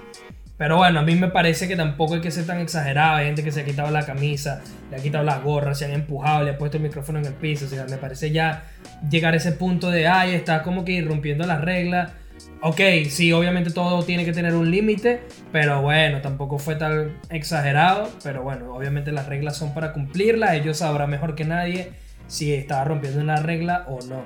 [0.61, 3.17] pero bueno, a mí me parece que tampoco hay que ser tan exagerado.
[3.17, 5.93] Hay gente que se ha quitado la camisa, le ha quitado las gorras, se han
[5.93, 7.65] empujado, le ha puesto el micrófono en el piso.
[7.65, 8.65] O sea, me parece ya
[9.09, 12.13] llegar a ese punto de, ay, está como que irrumpiendo las reglas.
[12.61, 18.11] Ok, sí, obviamente todo tiene que tener un límite, pero bueno, tampoco fue tan exagerado.
[18.23, 20.53] Pero bueno, obviamente las reglas son para cumplirlas.
[20.53, 21.93] Ellos sabrán mejor que nadie
[22.27, 24.25] si estaba rompiendo una regla o no.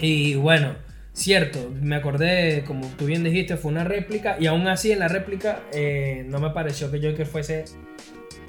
[0.00, 0.74] Y bueno.
[1.22, 5.06] Cierto, me acordé, como tú bien dijiste, fue una réplica y aún así en la
[5.06, 7.64] réplica eh, no me pareció que Joker fuese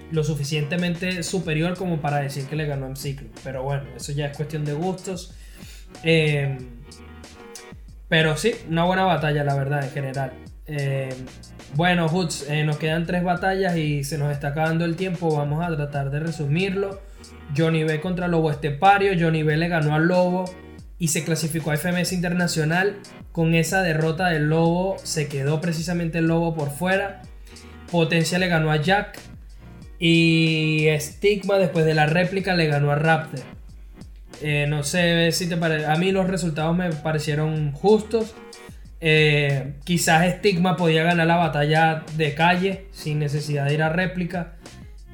[0.09, 3.29] lo suficientemente superior como para decir que le ganó en ciclo.
[3.43, 5.35] Pero bueno, eso ya es cuestión de gustos.
[6.03, 6.57] Eh,
[8.09, 10.33] pero sí, una buena batalla, la verdad, en general.
[10.65, 11.13] Eh,
[11.75, 15.37] bueno, Hoods, nos quedan tres batallas y se nos está acabando el tiempo.
[15.37, 17.03] Vamos a tratar de resumirlo.
[17.55, 19.11] Johnny B contra Lobo Estepario.
[19.15, 20.45] Johnny B le ganó al Lobo
[20.99, 22.99] y se clasificó a FMS Internacional.
[23.31, 27.21] Con esa derrota del Lobo se quedó precisamente el Lobo por fuera.
[27.91, 29.19] Potencia le ganó a Jack.
[29.99, 33.39] Y Stigma después de la réplica le ganó a Raptor.
[34.41, 35.85] Eh, no sé si te parece.
[35.85, 38.35] A mí los resultados me parecieron justos.
[38.99, 44.55] Eh, quizás Stigma podía ganar la batalla de calle sin necesidad de ir a réplica.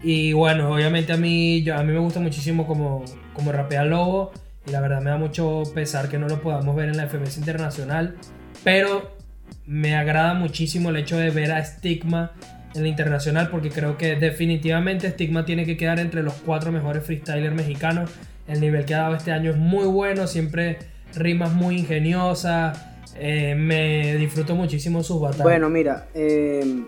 [0.01, 3.03] Y bueno, obviamente a mí, a mí me gusta muchísimo como,
[3.33, 4.31] como rapea Lobo.
[4.67, 7.37] Y la verdad me da mucho pesar que no lo podamos ver en la FMS
[7.37, 8.15] Internacional.
[8.63, 9.17] Pero
[9.65, 12.31] me agrada muchísimo el hecho de ver a Stigma
[12.75, 17.03] en la internacional porque creo que definitivamente Stigma tiene que quedar entre los cuatro mejores
[17.03, 18.11] freestylers mexicanos.
[18.47, 20.79] El nivel que ha dado este año es muy bueno, siempre
[21.15, 22.85] rimas muy ingeniosas.
[23.15, 25.43] Eh, me disfruto muchísimo sus batallas.
[25.43, 26.83] Bueno, mira, eh,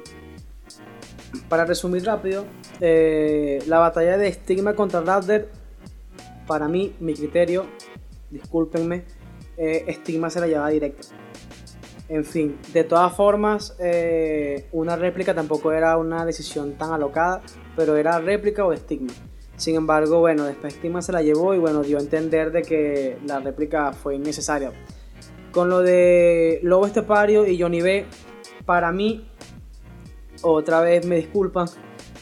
[1.50, 2.46] para resumir rápido,
[2.80, 5.50] eh, la batalla de Stigma contra Raptor
[6.48, 7.66] para mí, mi criterio,
[8.30, 9.04] discúlpenme,
[9.58, 11.08] eh, Stigma se la lleva directa.
[12.10, 17.42] En fin, de todas formas, eh, una réplica tampoco era una decisión tan alocada,
[17.76, 19.14] pero era réplica o estigma.
[19.56, 23.18] Sin embargo, bueno, después estigma se la llevó y bueno, dio a entender de que
[23.26, 24.74] la réplica fue innecesaria.
[25.52, 28.06] Con lo de Lobo Estepario y Johnny B,
[28.66, 29.30] para mí,
[30.42, 31.68] otra vez me disculpan,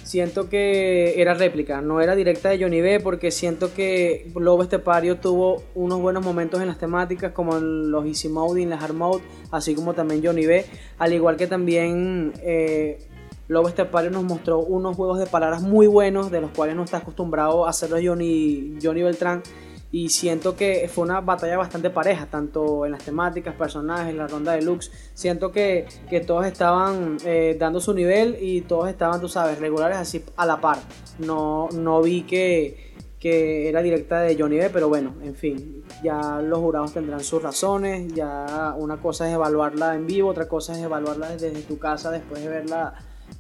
[0.10, 5.20] siento que era réplica, no era directa de Johnny B porque siento que Lobo Estepario
[5.20, 8.82] tuvo unos buenos momentos en las temáticas como en los Easy Mode y en las
[8.82, 10.66] Hard Mode, así como también Johnny B,
[10.98, 12.98] al igual que también eh,
[13.48, 16.98] Lobo Estepario nos mostró unos juegos de palabras muy buenos de los cuales no está
[16.98, 19.44] acostumbrado a hacerlo Johnny, Johnny Beltrán
[19.92, 24.52] y siento que fue una batalla bastante pareja, tanto en las temáticas, personajes, la ronda
[24.52, 24.92] de looks.
[25.16, 29.98] Siento que, que todos estaban eh, dando su nivel y todos estaban, tú sabes, regulares
[29.98, 30.78] así a la par.
[31.18, 36.40] No, no vi que, que era directa de Johnny B, pero bueno, en fin, ya
[36.40, 38.14] los jurados tendrán sus razones.
[38.14, 42.44] Ya una cosa es evaluarla en vivo, otra cosa es evaluarla desde tu casa después
[42.44, 42.94] de verla,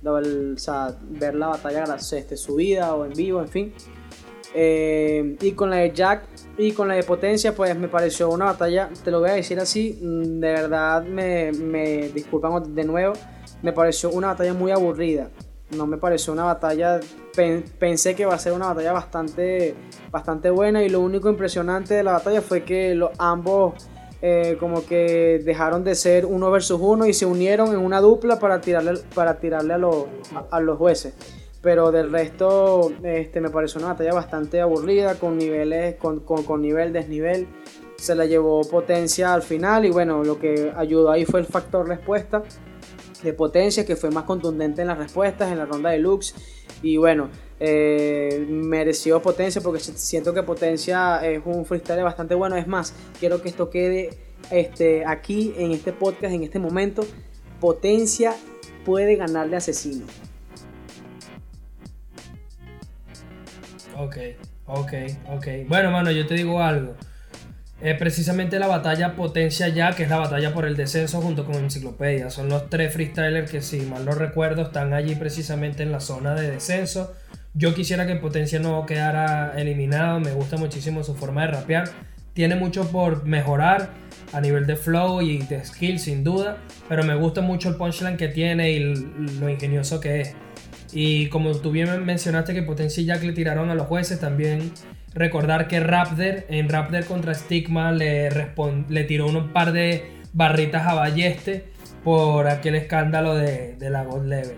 [0.03, 3.73] o sea, ver la batalla este, subida o en vivo, en fin.
[4.53, 6.23] Eh, y con la de Jack
[6.57, 9.59] y con la de Potencia, pues me pareció una batalla, te lo voy a decir
[9.59, 13.13] así, mm, de verdad me, me disculpan de nuevo,
[13.61, 15.29] me pareció una batalla muy aburrida.
[15.75, 16.99] No me pareció una batalla,
[17.77, 19.75] pensé que iba a ser una batalla bastante,
[20.09, 23.75] bastante buena y lo único impresionante de la batalla fue que los, ambos
[24.23, 28.39] eh, como que dejaron de ser uno versus uno y se unieron en una dupla
[28.39, 30.07] para tirarle, para tirarle a, los,
[30.49, 31.13] a los jueces
[31.61, 36.93] pero del resto este, me pareció una batalla bastante aburrida, con niveles, con, con, nivel,
[36.93, 37.47] desnivel.
[37.97, 41.87] Se la llevó potencia al final y bueno, lo que ayudó ahí fue el factor
[41.87, 42.43] respuesta
[43.21, 46.33] de potencia, que fue más contundente en las respuestas, en la ronda de looks.
[46.81, 47.29] Y bueno,
[47.59, 52.55] eh, mereció potencia porque siento que potencia es un freestyle bastante bueno.
[52.55, 54.11] Es más, quiero que esto quede
[54.49, 57.05] este, aquí en este podcast, en este momento.
[57.59, 58.33] Potencia
[58.85, 60.05] puede ganarle asesino.
[63.99, 64.17] Ok,
[64.65, 64.93] ok,
[65.27, 65.47] ok.
[65.67, 66.95] Bueno, mano, yo te digo algo.
[67.81, 71.55] Es precisamente la batalla Potencia ya, que es la batalla por el descenso junto con
[71.55, 72.29] Enciclopedia.
[72.29, 76.33] Son los tres freestylers que, si mal no recuerdo, están allí precisamente en la zona
[76.33, 77.13] de descenso.
[77.53, 80.21] Yo quisiera que Potencia no quedara eliminado.
[80.21, 81.89] Me gusta muchísimo su forma de rapear.
[82.33, 83.89] Tiene mucho por mejorar
[84.31, 86.57] a nivel de flow y de skill, sin duda.
[86.87, 88.95] Pero me gusta mucho el punchline que tiene y
[89.39, 90.35] lo ingenioso que es.
[90.91, 94.71] Y como tú bien mencionaste que Potencia Jack le tiraron a los jueces, también
[95.13, 98.29] recordar que Raptor en Raptor contra Stigma le,
[98.89, 101.65] le tiró un par de barritas a Balleste
[102.03, 104.57] por aquel escándalo de, la God Level.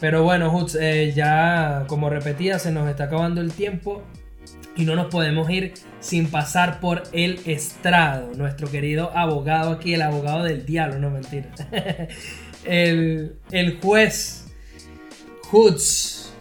[0.00, 4.02] Pero bueno, Hutz, eh, ya como repetía, se nos está acabando el tiempo
[4.76, 10.02] y no nos podemos ir sin pasar por el estrado, nuestro querido abogado aquí, el
[10.02, 11.48] abogado del diablo, no mentira.
[12.64, 14.45] el, el juez
[15.50, 16.32] Hoods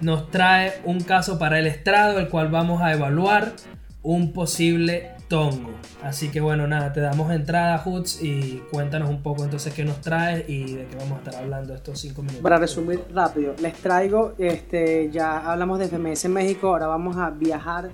[0.00, 3.54] nos trae un caso para el estrado, el cual vamos a evaluar
[4.02, 5.70] un posible tongo.
[6.02, 10.00] Así que bueno, nada, te damos entrada, Hoods, y cuéntanos un poco entonces qué nos
[10.02, 12.42] traes y de qué vamos a estar hablando estos cinco minutos.
[12.42, 17.30] Para resumir rápido, les traigo, este, ya hablamos de FMS en México, ahora vamos a
[17.30, 17.90] viajar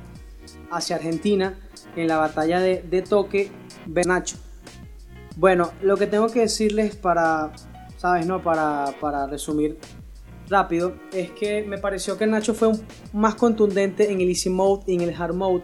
[0.73, 1.55] hacia Argentina
[1.95, 3.53] en la batalla de, de Toque
[3.87, 4.37] Benacho.
[5.37, 7.53] Bueno, lo que tengo que decirles para,
[7.97, 8.27] ¿sabes?
[8.27, 8.43] No?
[8.43, 9.79] Para, para resumir
[10.51, 12.73] rápido es que me pareció que Nacho fue
[13.13, 15.63] más contundente en el Easy Mode y en el Hard Mode.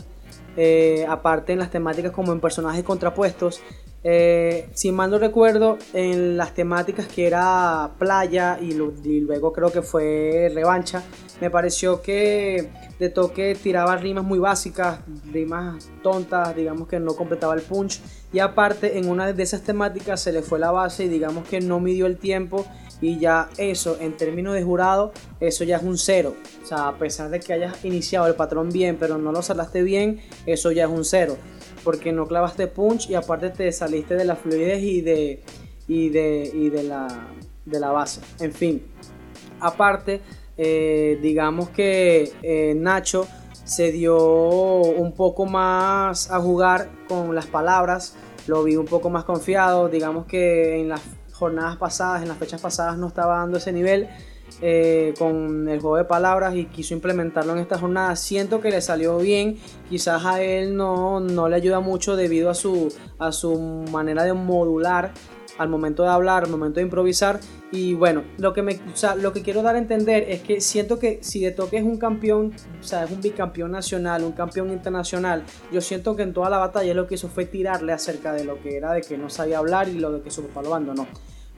[0.57, 3.61] Eh, aparte en las temáticas como en personajes contrapuestos.
[4.09, 9.82] Eh, si mal no recuerdo, en las temáticas que era playa y, luego creo que
[9.82, 11.03] fue revancha,
[11.41, 12.70] me pareció que
[13.01, 15.01] de toque tiraba rimas muy básicas,
[15.32, 18.01] rimas tontas, digamos que no completaba el punch.
[18.32, 21.61] Y aparte en una de esas temáticas se le fue la base y digamos que
[21.61, 22.64] no midió el tiempo
[23.01, 26.35] y ya eso en términos de jurado, eso ya es un cero.
[26.63, 29.83] O sea, a pesar de que hayas iniciado el patrón bien, pero no lo salaste
[29.83, 31.37] bien, eso ya es un cero.
[31.85, 35.43] Porque no clavaste punch y aparte te saliste de la fluidez y de,
[35.87, 37.29] y de, y de, la,
[37.65, 38.21] de la base.
[38.41, 38.83] En fin,
[39.61, 40.21] aparte,
[40.57, 43.29] eh, digamos que eh, Nacho
[43.65, 48.15] se dio un poco más a jugar con las palabras,
[48.47, 51.03] lo vi un poco más confiado, digamos que en las
[51.37, 54.09] jornadas pasadas, en las fechas pasadas no estaba dando ese nivel
[54.62, 58.16] eh, con el juego de palabras y quiso implementarlo en esta jornada.
[58.16, 59.59] Siento que le salió bien,
[59.89, 63.59] quizás a él no, no le ayuda mucho debido a su, a su
[63.91, 65.12] manera de modular
[65.59, 67.41] al momento de hablar, al momento de improvisar.
[67.73, 68.79] Y bueno, lo que, me,
[69.19, 71.99] lo que quiero dar a entender es que siento que si de toque es un
[71.99, 76.51] campeón, o sea, es un bicampeón nacional, un campeón internacional, yo siento que en toda
[76.51, 79.31] la batalla lo que hizo fue tirarle acerca de lo que era de que no
[79.31, 81.07] sabía hablar y lo de que su papá lo abandonó.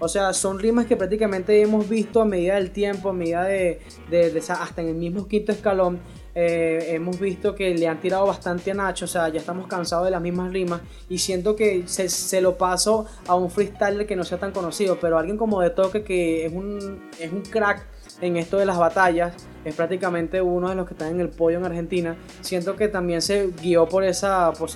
[0.01, 3.81] O sea, son rimas que prácticamente hemos visto a medida del tiempo, a medida de,
[4.09, 5.99] de, hasta en el mismo quinto escalón.
[6.35, 10.05] Eh, hemos visto que le han tirado bastante a Nacho, o sea, ya estamos cansados
[10.05, 14.15] de las mismas rimas y siento que se, se lo paso a un freestyler que
[14.15, 17.87] no sea tan conocido, pero alguien como de toque que es un, es un crack
[18.21, 21.59] en esto de las batallas, es prácticamente uno de los que están en el podio
[21.59, 22.17] en Argentina.
[22.41, 24.71] Siento que también se guió por esa, por,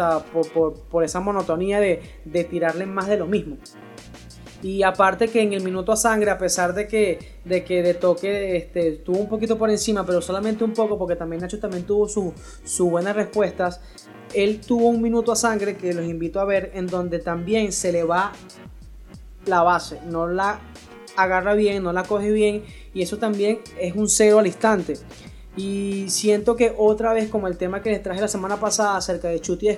[0.53, 3.57] por, por, esa monotonía de, de tirarle más de lo mismo.
[4.63, 7.95] Y aparte que en el minuto a sangre, a pesar de que de, que de
[7.95, 11.85] toque este, estuvo un poquito por encima, pero solamente un poco, porque también Nacho también
[11.85, 12.33] tuvo sus
[12.65, 13.81] su buenas respuestas,
[14.35, 17.91] él tuvo un minuto a sangre que los invito a ver, en donde también se
[17.91, 18.33] le va
[19.47, 20.61] la base, no la
[21.17, 22.63] agarra bien, no la coge bien,
[22.95, 24.95] y eso también es un cero al instante.
[25.57, 29.29] Y siento que otra vez, como el tema que les traje la semana pasada acerca
[29.29, 29.77] de Chuti y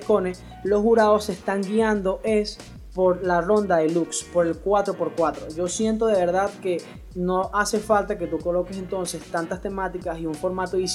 [0.63, 2.57] los jurados se están guiando es
[2.95, 5.53] por la ronda de looks, por el 4x4.
[5.53, 6.81] Yo siento de verdad que
[7.13, 10.85] no hace falta que tú coloques entonces tantas temáticas y un formato y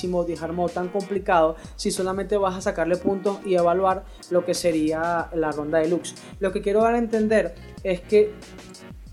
[0.40, 5.28] Hard Mode tan complicado si solamente vas a sacarle puntos y evaluar lo que sería
[5.34, 6.14] la ronda de looks.
[6.38, 8.32] Lo que quiero dar a entender es que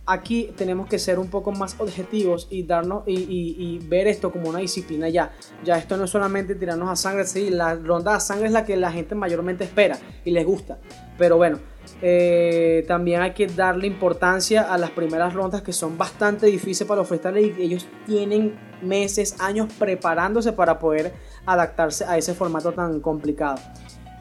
[0.06, 4.60] aquí tenemos que ser un poco más objetivos y darnos y, ver esto como una
[4.60, 5.34] disciplina ya.
[5.66, 8.66] Ya esto no es solamente tirarnos a sangre, sí, la ronda de sangre es la
[8.66, 10.80] que la gente mayormente espera y les gusta.
[11.18, 11.60] Pero bueno,
[12.02, 17.00] eh, también hay que darle importancia a las primeras rondas que son bastante difíciles para
[17.00, 21.14] los freestylers y ellos tienen meses, años preparándose para poder
[21.46, 23.58] adaptarse a ese formato tan complicado.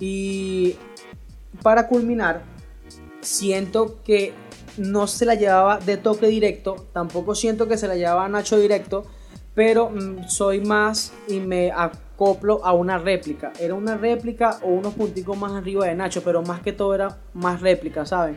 [0.01, 0.77] Y
[1.63, 2.43] para culminar,
[3.21, 4.33] siento que
[4.79, 9.05] no se la llevaba de toque directo, tampoco siento que se la llevaba Nacho directo,
[9.55, 11.73] pero mm, soy más y me
[12.17, 13.53] acoplo a una réplica.
[13.61, 17.19] Era una réplica o unos punticos más arriba de Nacho, pero más que todo era
[17.35, 18.37] más réplica, ¿saben?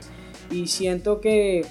[0.51, 1.65] Y siento que,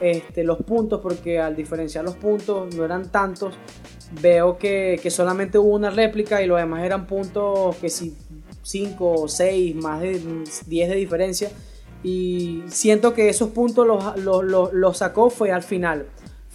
[0.00, 3.54] este, los puntos, porque al diferenciar los puntos no eran tantos,
[4.20, 8.14] veo que, que solamente hubo una réplica y los demás eran puntos que si
[8.62, 10.20] 5 o 6, más de
[10.66, 11.50] 10 de diferencia.
[12.02, 16.06] Y siento que esos puntos los, los sacó fue al final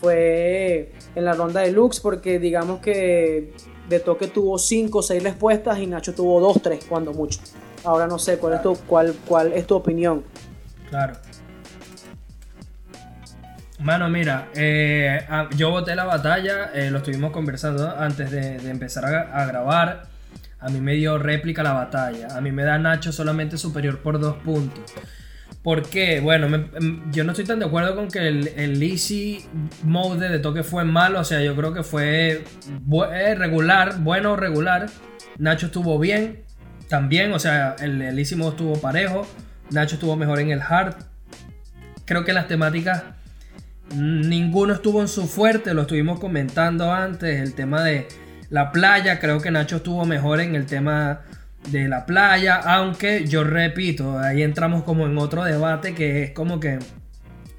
[0.03, 3.53] fue en la ronda de Lux porque digamos que
[3.99, 7.39] toque tuvo 5 o 6 respuestas y Nacho tuvo 2, 3 cuando mucho.
[7.83, 10.23] Ahora no sé, ¿cuál, es, tu, cuál, cuál es tu opinión?
[10.89, 11.15] Claro.
[13.79, 15.25] Mano, mira, eh,
[15.57, 20.03] yo voté la batalla, eh, lo estuvimos conversando antes de, empezar a, grabar.
[20.61, 22.27] A mí me dio réplica la batalla.
[22.33, 24.85] A mí me da Nacho solamente superior por dos puntos.
[25.64, 26.20] ¿Por qué?
[26.20, 29.45] Bueno, em, yo no estoy tan de acuerdo con que el, el, easy
[29.84, 31.22] mode de toque fue malo.
[31.22, 32.43] O sea, yo creo que fue
[33.14, 34.88] eh, regular, bueno regular.
[35.38, 36.43] Nacho estuvo bien,
[36.89, 37.32] también.
[37.32, 39.26] O sea, el, el easy mode estuvo parejo.
[39.72, 40.95] Nacho estuvo mejor en el hard.
[42.03, 43.03] Creo que las temáticas,
[43.95, 45.74] ninguno estuvo en su fuerte.
[45.74, 47.39] Lo estuvimos comentando antes.
[47.39, 48.09] El tema de
[48.49, 51.22] la playa, creo que Nacho estuvo mejor en el tema
[51.70, 56.59] de la playa, aunque yo repito, ahí entramos como en otro debate que es como
[56.59, 56.80] que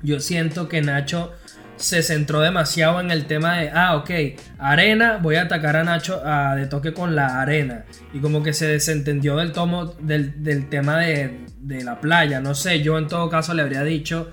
[0.03, 1.33] yo siento que Nacho
[1.77, 4.11] se centró demasiado en el tema de, ah, ok,
[4.59, 7.85] arena, voy a atacar a Nacho a, de toque con la arena.
[8.13, 12.41] Y como que se desentendió del, tomo, del, tema de, de, la playa.
[12.41, 14.31] No sé, yo en todo caso le habría dicho,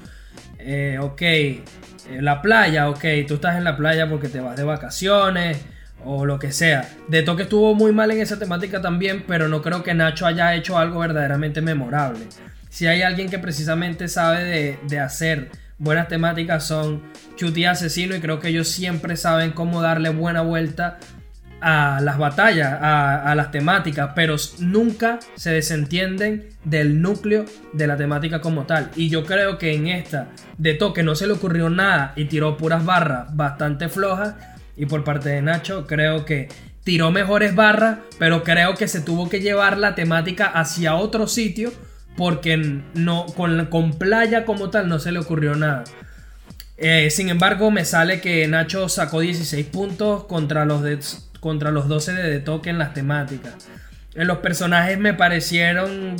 [0.59, 1.63] eh, ok, eh,
[2.19, 5.57] la playa, ok, tú estás en la playa porque te vas de vacaciones
[6.05, 6.89] o lo que sea.
[7.07, 10.55] De toque estuvo muy mal en esa temática también, pero no creo que Nacho haya
[10.55, 12.25] hecho algo verdaderamente memorable.
[12.69, 17.01] Si hay alguien que precisamente sabe de, hacer buenas temáticas son
[17.35, 20.99] Chuti Asesino y creo que ellos siempre saben cómo darle buena vuelta
[21.59, 27.97] a las batallas, a, a, las temáticas, pero nunca se desentienden del núcleo de la
[27.97, 28.89] temática como tal.
[28.95, 32.57] Y yo creo que en esta de toque no se le ocurrió nada y tiró
[32.57, 34.35] puras barras bastante flojas
[34.76, 36.49] y por parte de Nacho, creo que
[36.84, 41.72] tiró mejores barras, pero creo que se tuvo que llevar la temática hacia otro sitio
[42.17, 45.84] porque no, con, con playa como tal no se le ocurrió nada.
[46.78, 50.99] Eh, sin embargo, me sale que Nacho sacó 16 puntos contra los, de,
[51.39, 53.53] contra los 12 de, de toque en las temáticas.
[54.15, 56.15] En los personajes me parecieron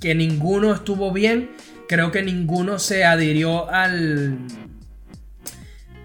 [0.00, 1.50] que ninguno estuvo bien.
[1.88, 4.38] Creo que ninguno se adhirió al,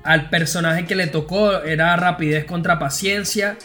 [0.04, 3.58] al personaje que le tocó era rapidez contra paciencia.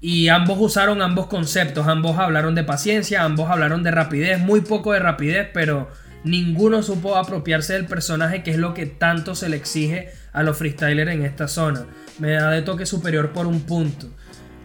[0.00, 4.94] Y ambos usaron ambos conceptos, ambos hablaron de paciencia, ambos hablaron de rapidez, muy poco
[4.94, 5.90] de rapidez, pero
[6.24, 10.56] ninguno supo apropiarse del personaje, que es lo que tanto se le exige a los
[10.56, 11.84] freestylers en esta zona.
[12.18, 14.08] Me da de toque superior por un punto.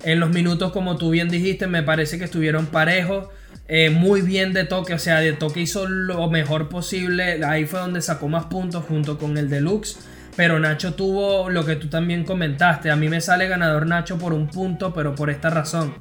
[0.04, 3.28] En los minutos, como tú bien dijiste, me parece que estuvieron parejos.
[3.68, 7.44] Eh, muy bien de toque, o sea, de toque hizo lo mejor posible.
[7.44, 9.98] Ahí fue donde sacó más puntos junto con el deluxe.
[10.36, 12.92] Pero Nacho tuvo lo que tú también comentaste.
[12.92, 15.94] A mí me sale ganador Nacho por un punto, pero por esta razón.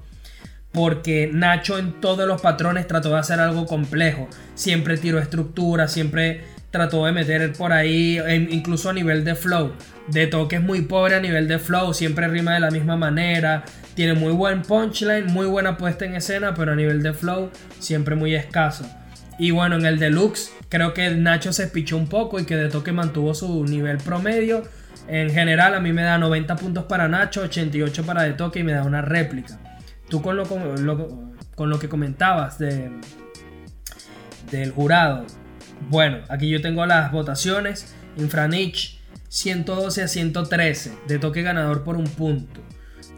[0.73, 4.29] Porque Nacho en todos los patrones trató de hacer algo complejo.
[4.55, 8.19] Siempre tiró estructura, siempre trató de meter por ahí,
[8.51, 9.75] incluso a nivel de flow.
[10.09, 13.63] De toque es muy pobre a nivel de flow, siempre rima de la misma manera.
[13.95, 18.17] Tiene muy buen punchline, muy buena puesta en escena, pero a nivel de flow siempre
[18.17, 18.85] muy escaso.
[19.39, 22.69] Y bueno, en el deluxe creo que Nacho se pichó un poco y que de
[22.69, 24.65] toque mantuvo su nivel promedio.
[25.07, 28.65] En general a mí me da 90 puntos para Nacho, 88 para de toque y
[28.65, 29.61] me da una réplica.
[30.09, 30.45] Tú con lo,
[31.55, 32.91] con lo que comentabas de,
[34.51, 35.25] del jurado.
[35.91, 37.95] Bueno, aquí yo tengo las votaciones.
[38.17, 38.99] Infranich
[39.29, 42.61] 112 a 113, de toque ganador por un punto.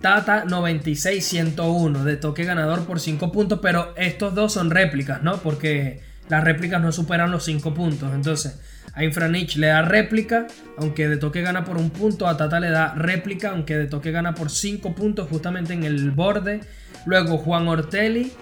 [0.02, 5.38] Tata 96-101 de toque ganador por 5 puntos, pero estos dos son réplicas, ¿no?
[5.38, 8.12] Porque las réplicas no superan los 5 puntos.
[8.14, 8.60] Entonces,
[8.92, 10.46] a Infranich le da réplica,
[10.78, 12.26] aunque de toque gana por un punto.
[12.26, 16.10] A Tata le da réplica, aunque de toque gana por 5 puntos, justamente en el
[16.10, 16.60] borde.
[17.04, 18.32] Luego Juan Ortelli,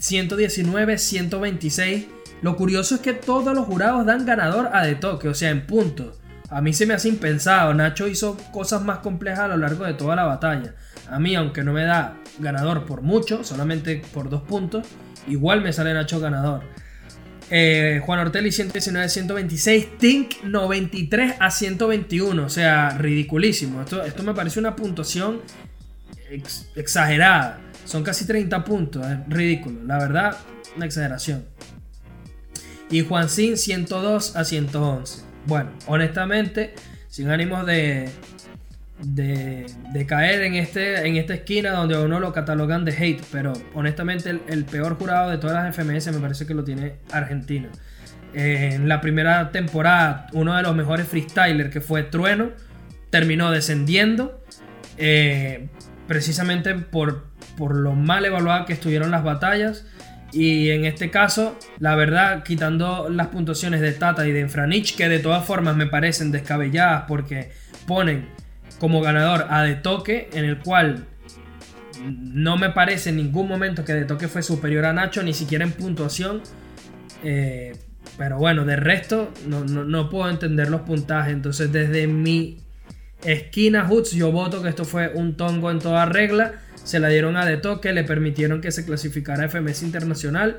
[0.00, 2.06] 119-126.
[2.40, 5.66] Lo curioso es que todos los jurados dan ganador a de toque, o sea, en
[5.66, 6.18] puntos.
[6.50, 7.74] A mí se me hace impensado.
[7.74, 10.74] Nacho hizo cosas más complejas a lo largo de toda la batalla.
[11.10, 14.86] A mí, aunque no me da ganador por mucho, solamente por dos puntos,
[15.26, 16.62] igual me sale Nacho ganador.
[17.50, 23.80] Eh, Juan Ortelli 119 126, Tink 93 a 121, o sea, ridiculísimo.
[23.80, 25.40] Esto, esto me parece una puntuación
[26.76, 27.60] exagerada.
[27.84, 29.82] Son casi 30 puntos, ridículo.
[29.84, 30.36] La verdad,
[30.76, 31.46] una exageración.
[32.90, 35.22] Y Juan Sin 102 a 111.
[35.46, 36.74] Bueno, honestamente,
[37.08, 38.10] sin ánimos de,
[39.02, 39.66] de,
[40.06, 44.30] caer en, este, en esta esquina donde a uno lo catalogan de hate, pero honestamente
[44.30, 47.68] el, peor jurado de todas las FMS me parece que lo tiene Argentina.
[48.34, 52.50] en la primera temporada, uno de los mejores freestylers que fue Trueno,
[53.10, 54.42] terminó descendiendo,
[54.96, 55.68] eh,
[56.06, 57.26] precisamente por,
[57.56, 59.86] por lo mal evaluadas que estuvieron las batallas.
[60.30, 65.08] Y en este caso, la verdad, quitando las puntuaciones de Tata y de Infranich, que
[65.08, 67.50] de todas formas me parecen descabelladas porque
[67.86, 68.28] ponen
[68.78, 71.06] como ganador a De Toque, en el cual
[72.04, 75.64] no me parece en ningún momento que De Toque fue superior a Nacho, ni siquiera
[75.64, 76.42] en puntuación.
[77.24, 77.76] Eh,
[78.16, 81.32] pero bueno, de resto no, puedo entender los puntajes.
[81.32, 82.58] Entonces desde mi
[83.24, 86.54] esquina Hoots yo voto que esto fue un tongo en toda regla.
[86.84, 90.58] Se la dieron a De Toque, le permitieron que se clasificara a FMS Internacional.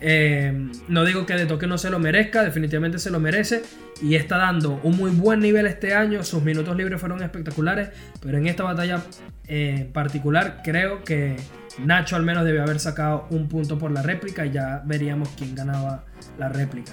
[0.00, 3.62] Eh, no digo que De Toque no se lo merezca, definitivamente se lo merece
[4.00, 6.22] y está dando un muy buen nivel este año.
[6.22, 7.90] Sus minutos libres fueron espectaculares,
[8.20, 9.02] pero en esta batalla
[9.46, 11.36] eh, particular creo que
[11.84, 15.54] Nacho al menos debe haber sacado un punto por la réplica y ya veríamos quién
[15.54, 16.04] ganaba
[16.38, 16.92] la réplica.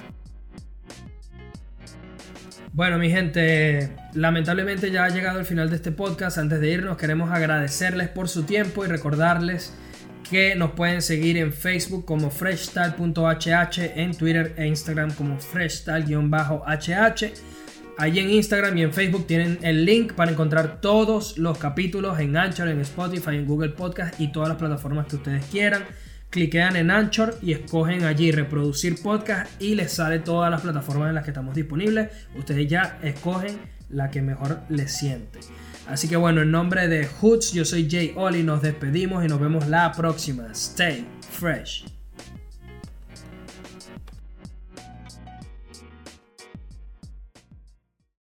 [2.75, 6.37] Bueno, mi gente, lamentablemente ya ha llegado el final de este podcast.
[6.37, 9.73] Antes de irnos, queremos agradecerles por su tiempo y recordarles
[10.29, 17.33] que nos pueden seguir en Facebook como freshstyle.hh, en Twitter e Instagram como freshstyle-hh.
[17.97, 22.35] Allí en Instagram y en Facebook tienen el link para encontrar todos los capítulos en
[22.35, 25.83] Anchor, en Spotify, en Google Podcast y todas las plataformas que ustedes quieran.
[26.29, 31.15] Cliquean en Anchor y escogen allí reproducir podcast y les sale todas las plataformas en
[31.15, 32.09] las que estamos disponibles.
[32.35, 33.57] Ustedes ya escogen
[33.89, 35.39] la que mejor les siente.
[35.87, 39.39] Así que bueno, en nombre de Hoots, yo soy Jay Oli, nos despedimos y nos
[39.39, 40.47] vemos la próxima.
[40.51, 41.94] Stay fresh.